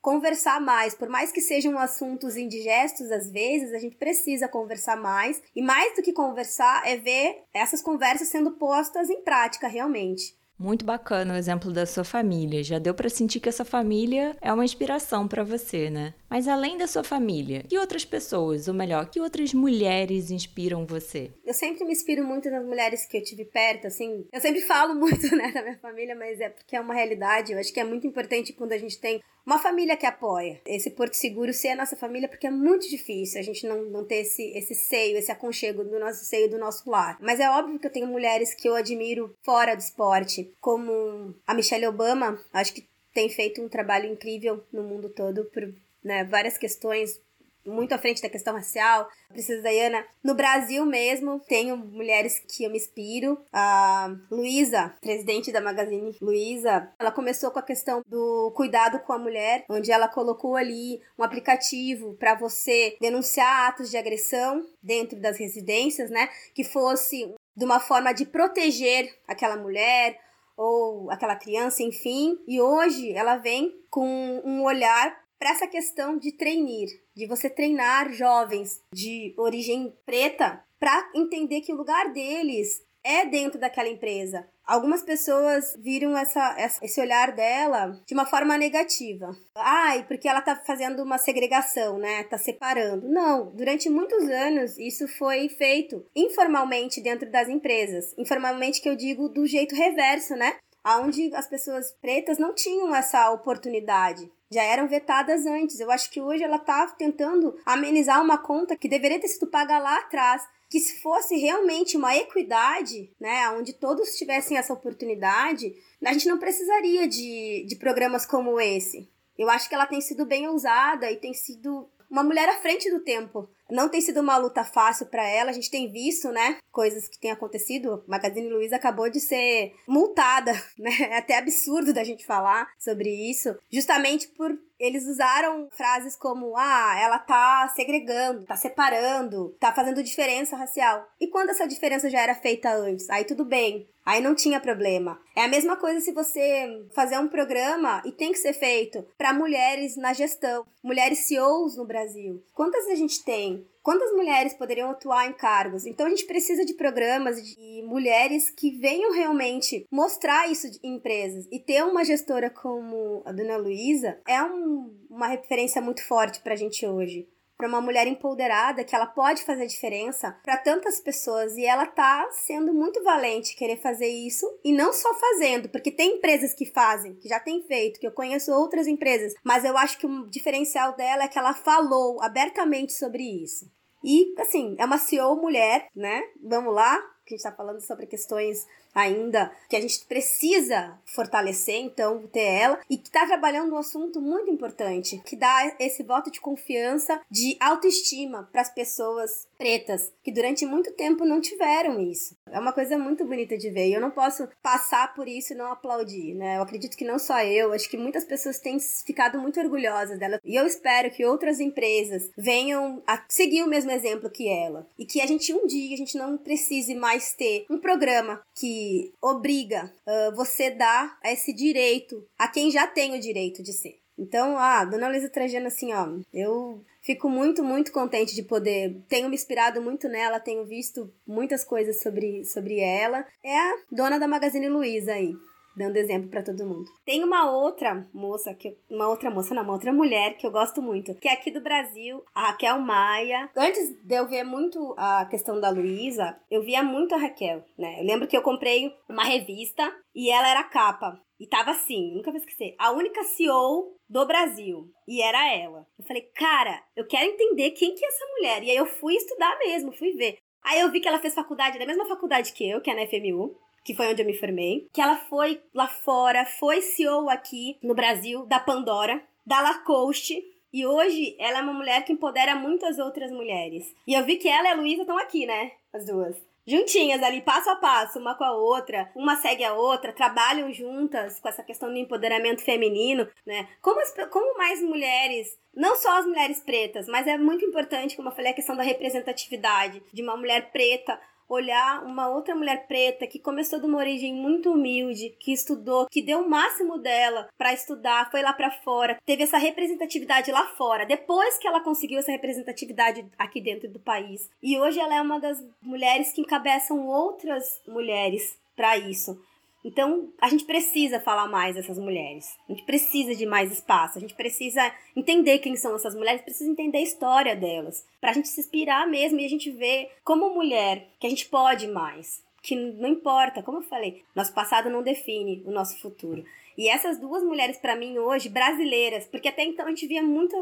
conversar 0.00 0.60
mais, 0.60 0.94
por 0.94 1.08
mais 1.08 1.32
que 1.32 1.40
sejam 1.40 1.76
assuntos 1.76 2.36
indigestos 2.36 3.10
às 3.10 3.32
vezes, 3.32 3.74
a 3.74 3.78
gente 3.78 3.96
precisa 3.96 4.46
conversar 4.46 4.96
mais, 4.96 5.42
e 5.56 5.60
mais 5.60 5.96
do 5.96 6.02
que 6.02 6.12
conversar 6.12 6.86
é 6.86 6.96
ver 6.96 7.42
essas 7.52 7.82
conversas 7.82 8.28
sendo 8.28 8.52
postas 8.52 9.10
em 9.10 9.22
prática 9.22 9.66
realmente. 9.66 10.38
Muito 10.58 10.84
bacana 10.84 11.34
o 11.34 11.36
exemplo 11.36 11.72
da 11.72 11.86
sua 11.86 12.02
família. 12.02 12.64
Já 12.64 12.80
deu 12.80 12.92
para 12.92 13.08
sentir 13.08 13.38
que 13.38 13.48
essa 13.48 13.64
família 13.64 14.36
é 14.40 14.52
uma 14.52 14.64
inspiração 14.64 15.28
para 15.28 15.44
você, 15.44 15.88
né? 15.88 16.14
Mas 16.28 16.48
além 16.48 16.76
da 16.76 16.88
sua 16.88 17.04
família, 17.04 17.62
que 17.68 17.78
outras 17.78 18.04
pessoas, 18.04 18.66
ou 18.66 18.74
melhor, 18.74 19.08
que 19.08 19.20
outras 19.20 19.54
mulheres 19.54 20.32
inspiram 20.32 20.84
você? 20.84 21.30
Eu 21.46 21.54
sempre 21.54 21.84
me 21.84 21.92
inspiro 21.92 22.24
muito 22.24 22.50
nas 22.50 22.64
mulheres 22.64 23.06
que 23.06 23.16
eu 23.16 23.22
tive 23.22 23.44
perto, 23.44 23.86
assim. 23.86 24.26
Eu 24.32 24.40
sempre 24.40 24.60
falo 24.62 24.94
muito, 24.98 25.34
né, 25.36 25.52
da 25.52 25.62
minha 25.62 25.78
família, 25.78 26.16
mas 26.16 26.40
é 26.40 26.48
porque 26.48 26.74
é 26.74 26.80
uma 26.80 26.94
realidade. 26.94 27.52
Eu 27.52 27.60
acho 27.60 27.72
que 27.72 27.80
é 27.80 27.84
muito 27.84 28.06
importante 28.06 28.52
quando 28.52 28.72
a 28.72 28.78
gente 28.78 28.98
tem 28.98 29.22
uma 29.48 29.58
família 29.58 29.96
que 29.96 30.04
apoia. 30.04 30.60
Esse 30.66 30.90
Porto 30.90 31.14
Seguro 31.14 31.54
ser 31.54 31.68
a 31.68 31.76
nossa 31.76 31.96
família, 31.96 32.28
porque 32.28 32.46
é 32.46 32.50
muito 32.50 32.86
difícil 32.86 33.40
a 33.40 33.42
gente 33.42 33.66
não, 33.66 33.82
não 33.84 34.04
ter 34.04 34.16
esse, 34.16 34.42
esse 34.54 34.74
seio, 34.74 35.16
esse 35.16 35.32
aconchego 35.32 35.82
do 35.82 35.98
nosso 35.98 36.22
seio, 36.26 36.50
do 36.50 36.58
nosso 36.58 36.90
lar. 36.90 37.16
Mas 37.18 37.40
é 37.40 37.48
óbvio 37.48 37.78
que 37.78 37.86
eu 37.86 37.90
tenho 37.90 38.06
mulheres 38.06 38.52
que 38.52 38.68
eu 38.68 38.74
admiro 38.74 39.34
fora 39.42 39.74
do 39.74 39.80
esporte, 39.80 40.47
como 40.60 41.34
a 41.46 41.54
Michelle 41.54 41.86
Obama, 41.86 42.38
acho 42.52 42.72
que 42.72 42.88
tem 43.12 43.28
feito 43.28 43.62
um 43.62 43.68
trabalho 43.68 44.10
incrível 44.10 44.64
no 44.72 44.82
mundo 44.82 45.08
todo 45.08 45.44
por 45.46 45.72
né, 46.04 46.24
várias 46.24 46.56
questões 46.56 47.20
muito 47.68 47.92
à 47.92 47.98
frente 47.98 48.22
da 48.22 48.28
questão 48.28 48.54
racial. 48.54 49.08
Princesa 49.28 49.68
Diana. 49.68 50.04
No 50.22 50.34
Brasil 50.34 50.84
mesmo, 50.86 51.40
tenho 51.40 51.76
mulheres 51.76 52.38
que 52.38 52.64
eu 52.64 52.70
me 52.70 52.78
inspiro. 52.78 53.38
A 53.52 54.10
Luísa, 54.30 54.94
presidente 55.00 55.52
da 55.52 55.60
Magazine 55.60 56.16
Luiza, 56.20 56.90
ela 56.98 57.12
começou 57.12 57.50
com 57.50 57.58
a 57.58 57.62
questão 57.62 58.02
do 58.06 58.52
cuidado 58.56 59.00
com 59.00 59.12
a 59.12 59.18
mulher, 59.18 59.64
onde 59.68 59.92
ela 59.92 60.08
colocou 60.08 60.56
ali 60.56 61.00
um 61.18 61.22
aplicativo 61.22 62.14
para 62.14 62.34
você 62.34 62.96
denunciar 63.00 63.68
atos 63.68 63.90
de 63.90 63.96
agressão 63.96 64.64
dentro 64.82 65.20
das 65.20 65.38
residências, 65.38 66.10
né? 66.10 66.28
Que 66.54 66.64
fosse 66.64 67.34
de 67.56 67.64
uma 67.64 67.80
forma 67.80 68.12
de 68.12 68.24
proteger 68.24 69.12
aquela 69.26 69.56
mulher 69.56 70.18
ou 70.58 71.08
aquela 71.10 71.36
criança, 71.36 71.82
enfim. 71.82 72.36
E 72.46 72.60
hoje 72.60 73.12
ela 73.12 73.36
vem 73.36 73.72
com 73.88 74.42
um 74.44 74.64
olhar 74.64 75.16
para 75.38 75.50
essa 75.50 75.68
questão 75.68 76.18
de 76.18 76.32
treinar, 76.32 76.88
de 77.14 77.26
você 77.26 77.48
treinar 77.48 78.12
jovens 78.12 78.82
de 78.92 79.32
origem 79.38 79.94
preta 80.04 80.62
para 80.80 81.10
entender 81.14 81.60
que 81.60 81.72
o 81.72 81.76
lugar 81.76 82.12
deles 82.12 82.82
é 83.08 83.24
dentro 83.24 83.58
daquela 83.58 83.88
empresa. 83.88 84.46
Algumas 84.66 85.02
pessoas 85.02 85.74
viram 85.78 86.14
essa, 86.14 86.54
essa, 86.58 86.84
esse 86.84 87.00
olhar 87.00 87.32
dela 87.32 87.98
de 88.06 88.12
uma 88.12 88.26
forma 88.26 88.58
negativa. 88.58 89.34
Ai, 89.56 90.04
porque 90.06 90.28
ela 90.28 90.42
tá 90.42 90.54
fazendo 90.56 91.02
uma 91.02 91.16
segregação, 91.16 91.96
né? 91.96 92.22
Tá 92.24 92.36
separando. 92.36 93.08
Não, 93.08 93.50
durante 93.56 93.88
muitos 93.88 94.28
anos 94.28 94.76
isso 94.76 95.08
foi 95.08 95.48
feito 95.48 96.04
informalmente 96.14 97.00
dentro 97.00 97.30
das 97.30 97.48
empresas. 97.48 98.14
Informalmente 98.18 98.82
que 98.82 98.88
eu 98.90 98.94
digo 98.94 99.30
do 99.30 99.46
jeito 99.46 99.74
reverso, 99.74 100.34
né? 100.34 100.56
Onde 101.00 101.34
as 101.34 101.48
pessoas 101.48 101.90
pretas 102.02 102.38
não 102.38 102.54
tinham 102.54 102.94
essa 102.94 103.30
oportunidade 103.30 104.30
já 104.50 104.62
eram 104.62 104.88
vetadas 104.88 105.44
antes. 105.46 105.78
Eu 105.78 105.90
acho 105.90 106.10
que 106.10 106.20
hoje 106.20 106.42
ela 106.42 106.56
está 106.56 106.86
tentando 106.98 107.54
amenizar 107.64 108.22
uma 108.22 108.38
conta 108.38 108.76
que 108.76 108.88
deveria 108.88 109.20
ter 109.20 109.28
sido 109.28 109.46
paga 109.46 109.78
lá 109.78 109.98
atrás. 109.98 110.42
Que 110.68 110.80
se 110.80 111.00
fosse 111.00 111.36
realmente 111.36 111.96
uma 111.96 112.16
equidade, 112.16 113.10
né, 113.18 113.48
onde 113.50 113.72
todos 113.72 114.16
tivessem 114.16 114.58
essa 114.58 114.72
oportunidade, 114.72 115.74
a 116.04 116.12
gente 116.12 116.28
não 116.28 116.38
precisaria 116.38 117.08
de, 117.08 117.64
de 117.66 117.76
programas 117.76 118.26
como 118.26 118.60
esse. 118.60 119.08
Eu 119.36 119.48
acho 119.48 119.68
que 119.68 119.74
ela 119.74 119.86
tem 119.86 120.00
sido 120.00 120.26
bem 120.26 120.48
ousada 120.48 121.10
e 121.10 121.16
tem 121.16 121.32
sido 121.32 121.88
uma 122.10 122.22
mulher 122.22 122.48
à 122.48 122.56
frente 122.56 122.90
do 122.90 123.00
tempo 123.00 123.48
Não 123.70 123.88
tem 123.88 124.00
sido 124.00 124.20
uma 124.20 124.36
luta 124.36 124.64
fácil 124.64 125.06
para 125.06 125.26
ela, 125.26 125.50
a 125.50 125.52
gente 125.52 125.70
tem 125.70 125.90
visto, 125.90 126.30
né, 126.30 126.58
coisas 126.70 127.08
que 127.08 127.18
têm 127.18 127.30
acontecido. 127.30 128.04
Magazine 128.06 128.48
Luiza 128.48 128.76
acabou 128.76 129.10
de 129.10 129.20
ser 129.20 129.74
multada, 129.86 130.52
né? 130.78 130.90
É 131.10 131.18
até 131.18 131.36
absurdo 131.36 131.92
da 131.92 132.04
gente 132.04 132.24
falar 132.24 132.68
sobre 132.78 133.10
isso, 133.30 133.56
justamente 133.70 134.28
por 134.28 134.56
eles 134.78 135.06
usaram 135.06 135.68
frases 135.72 136.14
como: 136.16 136.56
ah, 136.56 136.96
ela 137.00 137.18
tá 137.18 137.68
segregando, 137.74 138.46
tá 138.46 138.56
separando, 138.56 139.56
tá 139.58 139.72
fazendo 139.72 140.02
diferença 140.02 140.56
racial. 140.56 141.06
E 141.20 141.26
quando 141.26 141.50
essa 141.50 141.66
diferença 141.66 142.08
já 142.08 142.20
era 142.20 142.34
feita 142.34 142.72
antes? 142.72 143.10
Aí 143.10 143.24
tudo 143.24 143.44
bem. 143.44 143.88
Aí 144.06 144.22
não 144.22 144.34
tinha 144.34 144.58
problema. 144.58 145.20
É 145.36 145.44
a 145.44 145.48
mesma 145.48 145.76
coisa 145.76 146.00
se 146.00 146.12
você 146.12 146.82
fazer 146.94 147.18
um 147.18 147.28
programa 147.28 148.00
e 148.06 148.12
tem 148.12 148.32
que 148.32 148.38
ser 148.38 148.54
feito 148.54 149.04
para 149.18 149.34
mulheres 149.34 149.96
na 149.96 150.14
gestão, 150.14 150.64
mulheres 150.82 151.26
CEOs 151.26 151.76
no 151.76 151.84
Brasil. 151.84 152.42
Quantas 152.54 152.86
a 152.86 152.94
gente 152.94 153.22
tem? 153.22 153.57
Quantas 153.82 154.12
mulheres 154.12 154.54
poderiam 154.54 154.90
atuar 154.90 155.28
em 155.28 155.32
cargos? 155.32 155.86
Então 155.86 156.06
a 156.06 156.10
gente 156.10 156.26
precisa 156.26 156.64
de 156.64 156.74
programas 156.74 157.42
de 157.42 157.82
mulheres 157.86 158.50
que 158.50 158.70
venham 158.78 159.12
realmente 159.12 159.86
mostrar 159.90 160.50
isso 160.50 160.66
em 160.82 160.96
empresas. 160.96 161.46
E 161.50 161.58
ter 161.58 161.82
uma 161.84 162.04
gestora 162.04 162.50
como 162.50 163.22
a 163.24 163.32
Dona 163.32 163.56
Luísa 163.56 164.20
é 164.26 164.42
um, 164.42 164.94
uma 165.08 165.28
referência 165.28 165.80
muito 165.80 166.06
forte 166.06 166.40
pra 166.40 166.56
gente 166.56 166.86
hoje 166.86 167.26
para 167.58 167.66
uma 167.66 167.80
mulher 167.80 168.06
empoderada 168.06 168.84
que 168.84 168.94
ela 168.94 169.06
pode 169.06 169.42
fazer 169.42 169.66
diferença 169.66 170.30
para 170.44 170.56
tantas 170.56 171.00
pessoas 171.00 171.56
e 171.56 171.66
ela 171.66 171.86
tá 171.86 172.28
sendo 172.30 172.72
muito 172.72 173.02
valente 173.02 173.56
querer 173.56 173.78
fazer 173.78 174.06
isso 174.06 174.46
e 174.64 174.72
não 174.72 174.92
só 174.92 175.12
fazendo, 175.14 175.68
porque 175.68 175.90
tem 175.90 176.18
empresas 176.18 176.54
que 176.54 176.64
fazem, 176.64 177.16
que 177.16 177.28
já 177.28 177.40
tem 177.40 177.60
feito, 177.64 177.98
que 177.98 178.06
eu 178.06 178.12
conheço 178.12 178.52
outras 178.52 178.86
empresas, 178.86 179.34
mas 179.42 179.64
eu 179.64 179.76
acho 179.76 179.98
que 179.98 180.06
o 180.06 180.30
diferencial 180.30 180.94
dela 180.94 181.24
é 181.24 181.28
que 181.28 181.38
ela 181.38 181.52
falou 181.52 182.22
abertamente 182.22 182.92
sobre 182.92 183.24
isso. 183.24 183.68
E, 184.04 184.32
assim, 184.38 184.76
é 184.78 184.84
uma 184.84 184.96
CEO 184.96 185.34
mulher, 185.34 185.88
né? 185.96 186.22
Vamos 186.40 186.72
lá, 186.72 186.96
que 187.26 187.34
a 187.34 187.36
gente 187.36 187.44
está 187.44 187.52
falando 187.52 187.80
sobre 187.80 188.06
questões 188.06 188.64
ainda 188.98 189.52
que 189.68 189.76
a 189.76 189.80
gente 189.80 190.04
precisa 190.06 190.98
fortalecer, 191.04 191.76
então, 191.76 192.26
ter 192.26 192.40
ela, 192.40 192.80
e 192.90 192.96
que 192.96 193.08
está 193.08 193.26
trabalhando 193.26 193.74
um 193.74 193.78
assunto 193.78 194.20
muito 194.20 194.50
importante, 194.50 195.22
que 195.24 195.36
dá 195.36 195.76
esse 195.78 196.02
voto 196.02 196.30
de 196.30 196.40
confiança, 196.40 197.20
de 197.30 197.56
autoestima 197.60 198.48
para 198.50 198.62
as 198.62 198.74
pessoas 198.74 199.46
pretas, 199.56 200.12
que 200.22 200.32
durante 200.32 200.66
muito 200.66 200.92
tempo 200.92 201.24
não 201.24 201.40
tiveram 201.40 202.00
isso. 202.00 202.36
É 202.50 202.58
uma 202.58 202.72
coisa 202.72 202.98
muito 202.98 203.24
bonita 203.24 203.56
de 203.56 203.70
ver, 203.70 203.88
e 203.88 203.92
eu 203.92 204.00
não 204.00 204.10
posso 204.10 204.48
passar 204.62 205.14
por 205.14 205.28
isso 205.28 205.52
e 205.52 205.56
não 205.56 205.70
aplaudir, 205.70 206.34
né? 206.34 206.56
Eu 206.56 206.62
acredito 206.62 206.96
que 206.96 207.04
não 207.04 207.18
só 207.18 207.42
eu, 207.42 207.72
acho 207.72 207.88
que 207.88 207.96
muitas 207.96 208.24
pessoas 208.24 208.58
têm 208.58 208.78
ficado 208.80 209.38
muito 209.38 209.60
orgulhosas 209.60 210.18
dela, 210.18 210.40
e 210.44 210.56
eu 210.56 210.66
espero 210.66 211.10
que 211.10 211.24
outras 211.24 211.60
empresas 211.60 212.30
venham 212.36 213.02
a 213.06 213.22
seguir 213.28 213.62
o 213.62 213.68
mesmo 213.68 213.90
exemplo 213.90 214.30
que 214.30 214.48
ela, 214.48 214.88
e 214.98 215.04
que 215.04 215.20
a 215.20 215.26
gente 215.26 215.52
um 215.52 215.66
dia, 215.66 215.94
a 215.94 215.98
gente 215.98 216.16
não 216.16 216.36
precise 216.36 216.94
mais 216.94 217.32
ter 217.32 217.64
um 217.70 217.78
programa 217.78 218.40
que 218.54 218.87
obriga 219.20 219.92
uh, 220.06 220.34
você 220.34 220.70
dar 220.70 221.18
esse 221.24 221.52
direito 221.52 222.24
a 222.38 222.48
quem 222.48 222.70
já 222.70 222.86
tem 222.86 223.16
o 223.16 223.20
direito 223.20 223.62
de 223.62 223.72
ser. 223.72 223.98
Então, 224.18 224.58
ah, 224.58 224.84
Dona 224.84 225.08
Luísa 225.08 225.28
Trajano, 225.28 225.68
assim, 225.68 225.92
ó, 225.92 226.08
eu 226.34 226.84
fico 227.00 227.28
muito, 227.28 227.62
muito 227.62 227.92
contente 227.92 228.34
de 228.34 228.42
poder. 228.42 228.96
Tenho 229.08 229.28
me 229.28 229.36
inspirado 229.36 229.80
muito 229.80 230.08
nela, 230.08 230.40
tenho 230.40 230.64
visto 230.64 231.12
muitas 231.24 231.64
coisas 231.64 232.00
sobre, 232.00 232.44
sobre 232.44 232.80
ela. 232.80 233.24
É 233.44 233.56
a 233.56 233.76
dona 233.92 234.18
da 234.18 234.26
Magazine 234.26 234.68
Luiza 234.68 235.12
aí 235.12 235.36
dando 235.78 235.96
exemplo 235.96 236.28
para 236.28 236.42
todo 236.42 236.66
mundo. 236.66 236.90
Tem 237.04 237.22
uma 237.24 237.50
outra 237.50 238.06
moça, 238.12 238.52
que 238.52 238.76
uma 238.90 239.08
outra 239.08 239.30
moça, 239.30 239.54
não, 239.54 239.62
uma 239.62 239.72
outra 239.72 239.92
mulher 239.92 240.36
que 240.36 240.46
eu 240.46 240.50
gosto 240.50 240.82
muito, 240.82 241.14
que 241.14 241.28
é 241.28 241.32
aqui 241.32 241.50
do 241.50 241.62
Brasil, 241.62 242.22
a 242.34 242.48
Raquel 242.48 242.78
Maia. 242.80 243.48
Antes 243.56 243.94
de 244.02 244.14
eu 244.14 244.28
ver 244.28 244.44
muito 244.44 244.94
a 244.98 245.24
questão 245.26 245.60
da 245.60 245.70
Luísa, 245.70 246.38
eu 246.50 246.62
via 246.62 246.82
muito 246.82 247.14
a 247.14 247.18
Raquel, 247.18 247.64
né? 247.78 248.00
Eu 248.00 248.04
lembro 248.04 248.26
que 248.26 248.36
eu 248.36 248.42
comprei 248.42 248.92
uma 249.08 249.24
revista 249.24 249.90
e 250.14 250.30
ela 250.30 250.48
era 250.48 250.64
capa. 250.64 251.20
E 251.40 251.46
tava 251.46 251.70
assim, 251.70 252.12
nunca 252.14 252.32
vou 252.32 252.40
esquecer, 252.40 252.74
a 252.78 252.90
única 252.90 253.22
CEO 253.22 253.94
do 254.08 254.26
Brasil. 254.26 254.90
E 255.06 255.22
era 255.22 255.54
ela. 255.54 255.86
Eu 255.96 256.04
falei, 256.04 256.22
cara, 256.34 256.82
eu 256.96 257.06
quero 257.06 257.30
entender 257.30 257.70
quem 257.70 257.94
que 257.94 258.04
é 258.04 258.08
essa 258.08 258.26
mulher. 258.36 258.62
E 258.64 258.70
aí 258.70 258.76
eu 258.76 258.86
fui 258.86 259.14
estudar 259.14 259.56
mesmo, 259.58 259.92
fui 259.92 260.12
ver. 260.14 260.38
Aí 260.64 260.80
eu 260.80 260.90
vi 260.90 261.00
que 261.00 261.06
ela 261.06 261.20
fez 261.20 261.34
faculdade 261.34 261.78
da 261.78 261.86
mesma 261.86 262.06
faculdade 262.06 262.52
que 262.52 262.68
eu, 262.68 262.80
que 262.80 262.90
é 262.90 262.94
na 262.94 263.06
FMU 263.06 263.56
que 263.88 263.94
foi 263.94 264.08
onde 264.08 264.20
eu 264.20 264.26
me 264.26 264.36
formei, 264.36 264.86
que 264.92 265.00
ela 265.00 265.16
foi 265.16 265.62
lá 265.72 265.88
fora, 265.88 266.44
foi 266.44 266.82
CEO 266.82 267.30
aqui 267.30 267.78
no 267.82 267.94
Brasil 267.94 268.44
da 268.44 268.60
Pandora, 268.60 269.18
da 269.46 269.62
Lacoste, 269.62 270.44
e 270.70 270.84
hoje 270.84 271.34
ela 271.38 271.60
é 271.60 271.62
uma 271.62 271.72
mulher 271.72 272.04
que 272.04 272.12
empodera 272.12 272.54
muitas 272.54 272.98
outras 272.98 273.32
mulheres. 273.32 273.90
E 274.06 274.12
eu 274.12 274.22
vi 274.26 274.36
que 274.36 274.46
ela 274.46 274.68
e 274.68 274.72
a 274.72 274.74
Luísa 274.74 275.00
estão 275.00 275.16
aqui, 275.16 275.46
né? 275.46 275.72
As 275.90 276.04
duas. 276.04 276.36
Juntinhas 276.66 277.22
ali, 277.22 277.40
passo 277.40 277.70
a 277.70 277.76
passo, 277.76 278.18
uma 278.18 278.34
com 278.34 278.44
a 278.44 278.52
outra, 278.52 279.10
uma 279.16 279.36
segue 279.36 279.64
a 279.64 279.72
outra, 279.72 280.12
trabalham 280.12 280.70
juntas 280.70 281.40
com 281.40 281.48
essa 281.48 281.62
questão 281.62 281.88
do 281.88 281.96
empoderamento 281.96 282.60
feminino, 282.60 283.26
né? 283.46 283.70
Como, 283.80 283.98
as, 284.02 284.14
como 284.30 284.58
mais 284.58 284.82
mulheres 284.82 285.56
não 285.78 285.94
só 285.96 286.18
as 286.18 286.26
mulheres 286.26 286.60
pretas, 286.60 287.06
mas 287.06 287.26
é 287.28 287.38
muito 287.38 287.64
importante, 287.64 288.16
como 288.16 288.28
eu 288.28 288.34
falei, 288.34 288.50
a 288.50 288.54
questão 288.54 288.76
da 288.76 288.82
representatividade 288.82 290.02
de 290.12 290.22
uma 290.22 290.36
mulher 290.36 290.72
preta 290.72 291.18
olhar 291.48 292.04
uma 292.04 292.28
outra 292.28 292.54
mulher 292.54 292.86
preta 292.86 293.26
que 293.26 293.38
começou 293.38 293.80
de 293.80 293.86
uma 293.86 293.98
origem 293.98 294.34
muito 294.34 294.72
humilde, 294.72 295.34
que 295.40 295.52
estudou, 295.52 296.06
que 296.10 296.22
deu 296.22 296.40
o 296.40 296.48
máximo 296.48 296.98
dela 296.98 297.48
para 297.56 297.72
estudar, 297.72 298.30
foi 298.30 298.42
lá 298.42 298.52
para 298.52 298.70
fora, 298.70 299.18
teve 299.24 299.42
essa 299.42 299.58
representatividade 299.58 300.50
lá 300.50 300.66
fora, 300.76 301.06
depois 301.06 301.58
que 301.58 301.66
ela 301.66 301.80
conseguiu 301.80 302.18
essa 302.18 302.32
representatividade 302.32 303.26
aqui 303.38 303.60
dentro 303.60 303.88
do 303.88 303.98
país. 303.98 304.50
E 304.62 304.78
hoje 304.78 304.98
ela 305.00 305.14
é 305.14 305.22
uma 305.22 305.40
das 305.40 305.58
mulheres 305.80 306.32
que 306.32 306.40
encabeçam 306.40 307.06
outras 307.06 307.80
mulheres 307.86 308.58
para 308.76 308.96
isso. 308.96 309.40
Então, 309.84 310.32
a 310.40 310.48
gente 310.48 310.64
precisa 310.64 311.20
falar 311.20 311.46
mais 311.46 311.76
dessas 311.76 311.98
mulheres. 311.98 312.58
A 312.68 312.72
gente 312.72 312.84
precisa 312.84 313.34
de 313.34 313.46
mais 313.46 313.72
espaço. 313.72 314.18
A 314.18 314.20
gente 314.20 314.34
precisa 314.34 314.92
entender 315.14 315.58
quem 315.58 315.76
são 315.76 315.94
essas 315.94 316.14
mulheres, 316.14 316.42
precisa 316.42 316.70
entender 316.70 316.98
a 316.98 317.02
história 317.02 317.54
delas. 317.54 318.04
Pra 318.20 318.32
gente 318.32 318.48
se 318.48 318.60
inspirar 318.60 319.06
mesmo 319.06 319.38
e 319.38 319.44
a 319.44 319.48
gente 319.48 319.70
ver, 319.70 320.10
como 320.24 320.52
mulher, 320.52 321.08
que 321.20 321.26
a 321.26 321.30
gente 321.30 321.46
pode 321.48 321.86
mais. 321.86 322.42
Que 322.60 322.74
não 322.74 323.08
importa, 323.08 323.62
como 323.62 323.78
eu 323.78 323.82
falei, 323.82 324.24
nosso 324.34 324.52
passado 324.52 324.90
não 324.90 325.02
define 325.02 325.62
o 325.64 325.70
nosso 325.70 325.98
futuro. 326.00 326.44
E 326.76 326.88
essas 326.88 327.18
duas 327.18 327.42
mulheres, 327.42 327.78
para 327.78 327.96
mim, 327.96 328.18
hoje, 328.18 328.48
brasileiras, 328.48 329.26
porque 329.26 329.48
até 329.48 329.64
então 329.64 329.86
a 329.86 329.90
gente 329.90 330.06
via 330.06 330.22
muita, 330.22 330.56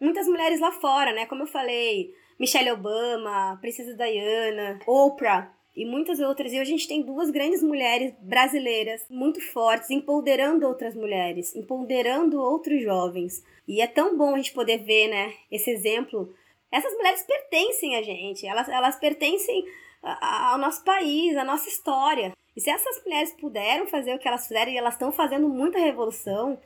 muitas 0.00 0.26
mulheres 0.26 0.60
lá 0.60 0.72
fora, 0.72 1.12
né? 1.12 1.24
Como 1.26 1.44
eu 1.44 1.46
falei, 1.46 2.14
Michelle 2.38 2.72
Obama, 2.72 3.58
Princesa 3.60 3.94
Diana, 3.94 4.80
Oprah 4.86 5.55
e 5.76 5.84
muitas 5.84 6.18
outras. 6.18 6.52
E 6.52 6.58
a 6.58 6.64
gente 6.64 6.88
tem 6.88 7.02
duas 7.02 7.30
grandes 7.30 7.62
mulheres 7.62 8.14
brasileiras 8.20 9.04
muito 9.10 9.40
fortes, 9.52 9.90
empoderando 9.90 10.66
outras 10.66 10.94
mulheres, 10.94 11.54
empoderando 11.54 12.40
outros 12.40 12.82
jovens. 12.82 13.44
E 13.68 13.80
é 13.80 13.86
tão 13.86 14.16
bom 14.16 14.34
a 14.34 14.38
gente 14.38 14.54
poder 14.54 14.78
ver, 14.78 15.08
né, 15.08 15.34
esse 15.50 15.70
exemplo. 15.70 16.34
Essas 16.72 16.92
mulheres 16.94 17.22
pertencem 17.22 17.96
a 17.96 18.02
gente, 18.02 18.46
elas, 18.46 18.68
elas 18.68 18.96
pertencem 18.98 19.64
ao 20.02 20.58
nosso 20.58 20.82
país, 20.84 21.36
à 21.36 21.44
nossa 21.44 21.68
história. 21.68 22.32
E 22.56 22.60
se 22.60 22.70
essas 22.70 23.04
mulheres 23.04 23.32
puderam 23.32 23.86
fazer 23.86 24.14
o 24.14 24.18
que 24.18 24.26
elas 24.26 24.46
fizeram 24.46 24.72
e 24.72 24.78
elas 24.78 24.94
estão 24.94 25.12
fazendo 25.12 25.48
muita 25.48 25.78
revolução, 25.78 26.58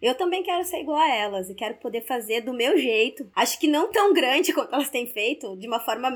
eu 0.00 0.14
também 0.16 0.42
quero 0.42 0.64
ser 0.64 0.80
igual 0.80 0.98
a 0.98 1.14
elas 1.14 1.48
e 1.48 1.54
quero 1.54 1.76
poder 1.76 2.02
fazer 2.02 2.40
do 2.42 2.52
meu 2.52 2.76
jeito. 2.76 3.30
Acho 3.34 3.58
que 3.58 3.68
não 3.68 3.90
tão 3.90 4.12
grande 4.12 4.52
quanto 4.52 4.74
elas 4.74 4.90
têm 4.90 5.06
feito, 5.06 5.56
de 5.56 5.66
uma 5.66 5.80
forma 5.80 6.14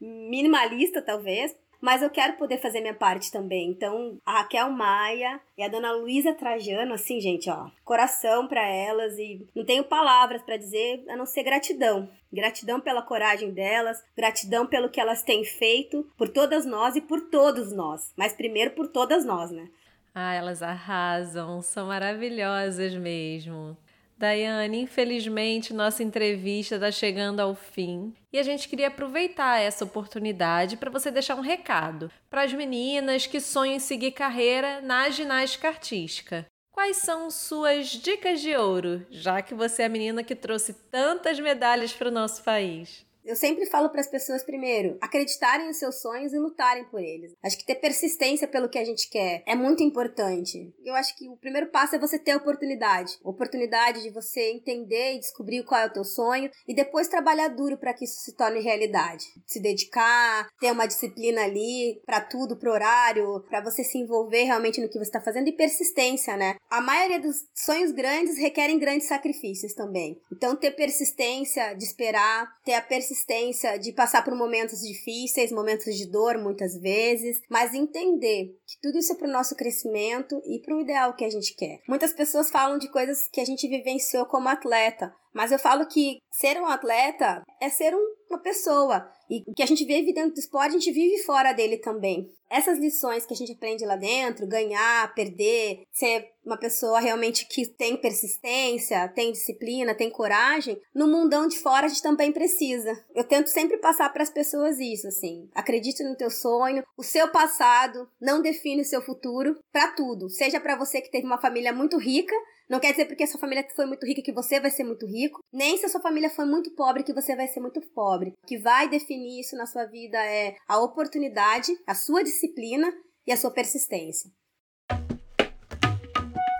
minimalista, 0.00 1.02
talvez, 1.02 1.54
mas 1.84 2.00
eu 2.00 2.08
quero 2.08 2.38
poder 2.38 2.56
fazer 2.56 2.80
minha 2.80 2.94
parte 2.94 3.30
também. 3.30 3.68
Então, 3.68 4.16
a 4.24 4.38
Raquel 4.38 4.70
Maia 4.70 5.38
e 5.54 5.62
a 5.62 5.68
dona 5.68 5.92
Luísa 5.92 6.32
Trajano, 6.32 6.94
assim, 6.94 7.20
gente, 7.20 7.50
ó, 7.50 7.66
coração 7.84 8.48
para 8.48 8.66
elas 8.66 9.18
e 9.18 9.46
não 9.54 9.66
tenho 9.66 9.84
palavras 9.84 10.40
para 10.40 10.56
dizer 10.56 11.04
a 11.10 11.14
não 11.14 11.26
ser 11.26 11.42
gratidão. 11.42 12.08
Gratidão 12.32 12.80
pela 12.80 13.02
coragem 13.02 13.50
delas, 13.50 14.02
gratidão 14.16 14.66
pelo 14.66 14.88
que 14.88 14.98
elas 14.98 15.22
têm 15.22 15.44
feito 15.44 16.10
por 16.16 16.30
todas 16.30 16.64
nós 16.64 16.96
e 16.96 17.02
por 17.02 17.20
todos 17.28 17.70
nós, 17.70 18.14
mas 18.16 18.32
primeiro 18.32 18.70
por 18.70 18.88
todas 18.88 19.22
nós, 19.22 19.50
né? 19.50 19.68
Ah, 20.14 20.32
elas 20.32 20.62
arrasam, 20.62 21.60
são 21.60 21.88
maravilhosas 21.88 22.94
mesmo. 22.94 23.76
Daiane, 24.16 24.80
infelizmente 24.80 25.74
nossa 25.74 26.02
entrevista 26.02 26.76
está 26.76 26.90
chegando 26.90 27.40
ao 27.40 27.54
fim 27.54 28.14
e 28.32 28.38
a 28.38 28.42
gente 28.42 28.68
queria 28.68 28.88
aproveitar 28.88 29.60
essa 29.60 29.84
oportunidade 29.84 30.76
para 30.76 30.90
você 30.90 31.10
deixar 31.10 31.34
um 31.34 31.40
recado 31.40 32.10
para 32.30 32.42
as 32.42 32.52
meninas 32.52 33.26
que 33.26 33.40
sonham 33.40 33.76
em 33.76 33.80
seguir 33.80 34.12
carreira 34.12 34.80
na 34.80 35.08
ginástica 35.10 35.68
artística. 35.68 36.46
Quais 36.72 36.96
são 36.96 37.30
suas 37.30 37.88
dicas 37.88 38.40
de 38.40 38.54
ouro, 38.56 39.06
já 39.10 39.40
que 39.40 39.54
você 39.54 39.82
é 39.82 39.86
a 39.86 39.88
menina 39.88 40.24
que 40.24 40.34
trouxe 40.34 40.74
tantas 40.90 41.38
medalhas 41.38 41.92
para 41.92 42.08
o 42.08 42.12
nosso 42.12 42.42
país? 42.42 43.06
Eu 43.24 43.34
sempre 43.34 43.64
falo 43.66 43.88
para 43.88 44.02
as 44.02 44.06
pessoas 44.06 44.42
primeiro, 44.42 44.98
acreditarem 45.00 45.66
nos 45.66 45.78
seus 45.78 46.00
sonhos 46.00 46.34
e 46.34 46.38
lutarem 46.38 46.84
por 46.84 47.00
eles. 47.00 47.32
Acho 47.42 47.56
que 47.56 47.64
ter 47.64 47.76
persistência 47.76 48.46
pelo 48.46 48.68
que 48.68 48.78
a 48.78 48.84
gente 48.84 49.08
quer 49.08 49.42
é 49.46 49.54
muito 49.54 49.82
importante. 49.82 50.74
Eu 50.84 50.94
acho 50.94 51.16
que 51.16 51.28
o 51.28 51.36
primeiro 51.36 51.70
passo 51.70 51.96
é 51.96 51.98
você 51.98 52.18
ter 52.18 52.36
oportunidade, 52.36 53.18
oportunidade 53.22 54.02
de 54.02 54.10
você 54.10 54.50
entender 54.50 55.14
e 55.14 55.18
descobrir 55.18 55.64
qual 55.64 55.80
é 55.80 55.86
o 55.86 55.92
teu 55.92 56.04
sonho 56.04 56.50
e 56.68 56.74
depois 56.74 57.08
trabalhar 57.08 57.48
duro 57.48 57.78
para 57.78 57.94
que 57.94 58.04
isso 58.04 58.20
se 58.20 58.36
torne 58.36 58.60
realidade. 58.60 59.24
Se 59.46 59.58
dedicar, 59.58 60.46
ter 60.60 60.70
uma 60.70 60.86
disciplina 60.86 61.44
ali 61.44 62.02
para 62.04 62.20
tudo, 62.20 62.58
pro 62.58 62.72
horário, 62.72 63.42
para 63.48 63.62
você 63.62 63.82
se 63.82 63.96
envolver 63.96 64.44
realmente 64.44 64.82
no 64.82 64.88
que 64.88 64.98
você 64.98 65.08
está 65.08 65.20
fazendo 65.20 65.48
e 65.48 65.56
persistência, 65.56 66.36
né? 66.36 66.56
A 66.68 66.82
maioria 66.82 67.20
dos 67.20 67.36
sonhos 67.54 67.90
grandes 67.90 68.36
requerem 68.36 68.78
grandes 68.78 69.08
sacrifícios 69.08 69.72
também. 69.72 70.20
Então 70.30 70.54
ter 70.54 70.72
persistência 70.72 71.72
de 71.72 71.84
esperar, 71.84 72.52
ter 72.64 72.74
a 72.74 72.82
persistência 73.14 73.78
de 73.78 73.92
passar 73.92 74.24
por 74.24 74.34
momentos 74.34 74.80
difíceis, 74.80 75.52
momentos 75.52 75.94
de 75.94 76.06
dor 76.10 76.36
muitas 76.38 76.76
vezes, 76.76 77.40
mas 77.48 77.72
entender 77.72 78.58
que 78.66 78.80
tudo 78.82 78.98
isso 78.98 79.12
é 79.12 79.16
para 79.16 79.28
o 79.28 79.32
nosso 79.32 79.54
crescimento 79.54 80.42
e 80.44 80.58
para 80.58 80.74
o 80.74 80.80
ideal 80.80 81.14
que 81.14 81.24
a 81.24 81.30
gente 81.30 81.54
quer. 81.54 81.80
Muitas 81.88 82.12
pessoas 82.12 82.50
falam 82.50 82.76
de 82.76 82.88
coisas 82.88 83.28
que 83.28 83.40
a 83.40 83.44
gente 83.44 83.68
vivenciou 83.68 84.26
como 84.26 84.48
atleta, 84.48 85.14
mas 85.34 85.50
eu 85.50 85.58
falo 85.58 85.86
que 85.86 86.18
ser 86.30 86.60
um 86.60 86.66
atleta 86.66 87.42
é 87.60 87.68
ser 87.68 87.94
um, 87.94 88.14
uma 88.30 88.38
pessoa. 88.38 89.10
E 89.28 89.42
o 89.46 89.54
que 89.54 89.62
a 89.62 89.66
gente 89.66 89.84
vive 89.84 90.12
dentro 90.12 90.34
do 90.34 90.38
esporte, 90.38 90.76
a 90.76 90.78
gente 90.78 90.92
vive 90.92 91.22
fora 91.24 91.52
dele 91.52 91.78
também. 91.78 92.30
Essas 92.50 92.78
lições 92.78 93.26
que 93.26 93.32
a 93.32 93.36
gente 93.36 93.52
aprende 93.52 93.84
lá 93.84 93.96
dentro, 93.96 94.46
ganhar, 94.46 95.12
perder, 95.14 95.82
ser 95.90 96.30
uma 96.44 96.56
pessoa 96.56 97.00
realmente 97.00 97.46
que 97.46 97.66
tem 97.66 97.96
persistência, 97.96 99.08
tem 99.08 99.32
disciplina, 99.32 99.94
tem 99.94 100.10
coragem, 100.10 100.80
no 100.94 101.08
mundão 101.08 101.48
de 101.48 101.58
fora 101.58 101.86
a 101.86 101.88
gente 101.88 102.02
também 102.02 102.30
precisa. 102.30 102.92
Eu 103.14 103.24
tento 103.24 103.48
sempre 103.48 103.78
passar 103.78 104.12
para 104.12 104.22
as 104.22 104.30
pessoas 104.30 104.78
isso, 104.78 105.08
assim. 105.08 105.48
Acredite 105.54 106.04
no 106.04 106.16
teu 106.16 106.30
sonho, 106.30 106.84
o 106.96 107.02
seu 107.02 107.28
passado 107.28 108.08
não 108.20 108.42
define 108.42 108.82
o 108.82 108.86
seu 108.86 109.02
futuro 109.02 109.58
para 109.72 109.88
tudo. 109.92 110.28
Seja 110.28 110.60
para 110.60 110.76
você 110.76 111.00
que 111.00 111.10
teve 111.10 111.26
uma 111.26 111.40
família 111.40 111.72
muito 111.72 111.98
rica, 111.98 112.36
não 112.68 112.80
quer 112.80 112.92
dizer 112.92 113.06
porque 113.06 113.24
a 113.24 113.26
sua 113.26 113.40
família 113.40 113.66
foi 113.74 113.86
muito 113.86 114.06
rica 114.06 114.22
que 114.22 114.32
você 114.32 114.60
vai 114.60 114.70
ser 114.70 114.84
muito 114.84 115.06
rico, 115.06 115.40
nem 115.52 115.76
se 115.76 115.86
a 115.86 115.88
sua 115.88 116.00
família 116.00 116.30
foi 116.30 116.46
muito 116.46 116.74
pobre 116.74 117.02
que 117.02 117.12
você 117.12 117.36
vai 117.36 117.46
ser 117.48 117.60
muito 117.60 117.80
pobre. 117.94 118.34
O 118.42 118.46
que 118.46 118.58
vai 118.58 118.88
definir 118.88 119.40
isso 119.40 119.56
na 119.56 119.66
sua 119.66 119.84
vida 119.86 120.18
é 120.24 120.54
a 120.66 120.80
oportunidade, 120.80 121.72
a 121.86 121.94
sua 121.94 122.22
disciplina 122.22 122.92
e 123.26 123.32
a 123.32 123.36
sua 123.36 123.50
persistência. 123.50 124.30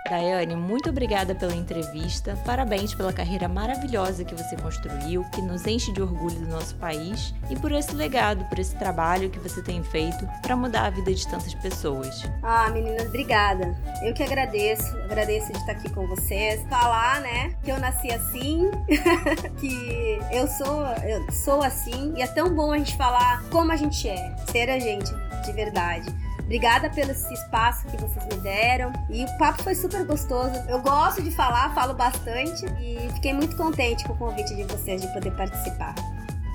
Daiane, 0.09 0.55
muito 0.55 0.89
obrigada 0.89 1.33
pela 1.33 1.55
entrevista. 1.55 2.37
Parabéns 2.45 2.93
pela 2.93 3.11
carreira 3.11 3.47
maravilhosa 3.47 4.23
que 4.23 4.35
você 4.35 4.55
construiu, 4.55 5.23
que 5.31 5.41
nos 5.41 5.65
enche 5.65 5.91
de 5.91 6.01
orgulho 6.01 6.35
do 6.35 6.47
nosso 6.47 6.75
país 6.75 7.33
e 7.49 7.55
por 7.55 7.71
esse 7.71 7.93
legado, 7.95 8.45
por 8.45 8.59
esse 8.59 8.75
trabalho 8.75 9.31
que 9.31 9.39
você 9.39 9.63
tem 9.63 9.83
feito 9.83 10.27
para 10.43 10.55
mudar 10.55 10.85
a 10.85 10.89
vida 10.91 11.11
de 11.11 11.27
tantas 11.27 11.55
pessoas. 11.55 12.23
Ah, 12.43 12.69
meninas, 12.69 13.07
obrigada. 13.07 13.75
Eu 14.03 14.13
que 14.13 14.21
agradeço. 14.21 14.95
Agradeço 15.05 15.51
de 15.51 15.57
estar 15.57 15.71
aqui 15.71 15.89
com 15.89 16.07
vocês. 16.07 16.61
Falar, 16.69 17.21
né, 17.21 17.55
que 17.63 17.71
eu 17.71 17.79
nasci 17.79 18.11
assim, 18.11 18.69
que 19.59 20.19
eu 20.31 20.47
sou, 20.47 20.85
eu 21.03 21.31
sou 21.31 21.63
assim 21.63 22.13
e 22.15 22.21
é 22.21 22.27
tão 22.27 22.53
bom 22.53 22.71
a 22.71 22.77
gente 22.77 22.95
falar 22.95 23.43
como 23.49 23.71
a 23.71 23.75
gente 23.75 24.07
é, 24.07 24.35
ser 24.51 24.69
a 24.69 24.77
gente 24.77 25.11
de 25.43 25.51
verdade. 25.51 26.24
Obrigada 26.45 26.89
pelo 26.91 27.11
esse 27.11 27.33
espaço 27.33 27.87
que 27.87 27.97
vocês 27.97 28.23
me 28.25 28.39
deram. 28.41 28.93
E 29.09 29.23
o 29.23 29.37
papo 29.37 29.63
foi 29.63 29.75
super 29.75 30.05
gostoso. 30.05 30.53
Eu 30.69 30.79
gosto 30.79 31.21
de 31.21 31.31
falar, 31.31 31.73
falo 31.73 31.93
bastante 31.93 32.65
e 32.79 33.09
fiquei 33.15 33.33
muito 33.33 33.57
contente 33.57 34.05
com 34.05 34.13
o 34.13 34.17
convite 34.17 34.55
de 34.55 34.63
vocês 34.63 35.01
de 35.01 35.07
poder 35.11 35.31
participar. 35.31 35.95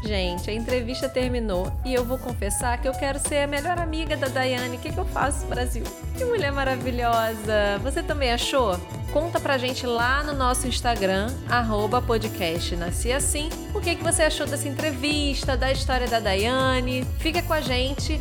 Gente, 0.03 0.49
a 0.49 0.55
entrevista 0.55 1.09
terminou 1.09 1.71
e 1.85 1.93
eu 1.93 2.05
vou 2.05 2.17
confessar 2.17 2.81
que 2.81 2.89
eu 2.89 2.93
quero 2.93 3.19
ser 3.19 3.43
a 3.43 3.47
melhor 3.47 3.79
amiga 3.79 4.17
da 4.17 4.29
Daiane. 4.29 4.77
O 4.77 4.81
que, 4.81 4.91
que 4.91 4.99
eu 4.99 5.05
faço, 5.05 5.45
Brasil? 5.47 5.85
Que 6.17 6.25
mulher 6.25 6.53
maravilhosa! 6.53 7.79
Você 7.83 8.03
também 8.03 8.33
achou? 8.33 8.81
Conta 9.13 9.39
pra 9.39 9.59
gente 9.59 9.87
lá 9.87 10.23
no 10.23 10.33
nosso 10.33 10.67
Instagram, 10.67 11.31
arroba 11.51 12.01
podcast 12.01 12.77
Nasci 12.77 13.13
Assim, 13.13 13.51
o 13.75 13.81
que, 13.81 13.97
que 13.97 14.05
você 14.05 14.23
achou 14.23 14.47
dessa 14.47 14.69
entrevista, 14.69 15.57
da 15.57 15.71
história 15.71 16.09
da 16.09 16.21
Daiane. 16.21 17.05
Fica 17.19 17.43
com 17.43 17.53
a 17.53 17.61
gente 17.61 18.19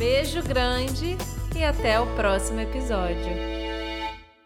Beijo 0.00 0.42
grande 0.42 1.18
e 1.54 1.62
até 1.62 2.00
o 2.00 2.06
próximo 2.16 2.58
episódio. 2.58 3.59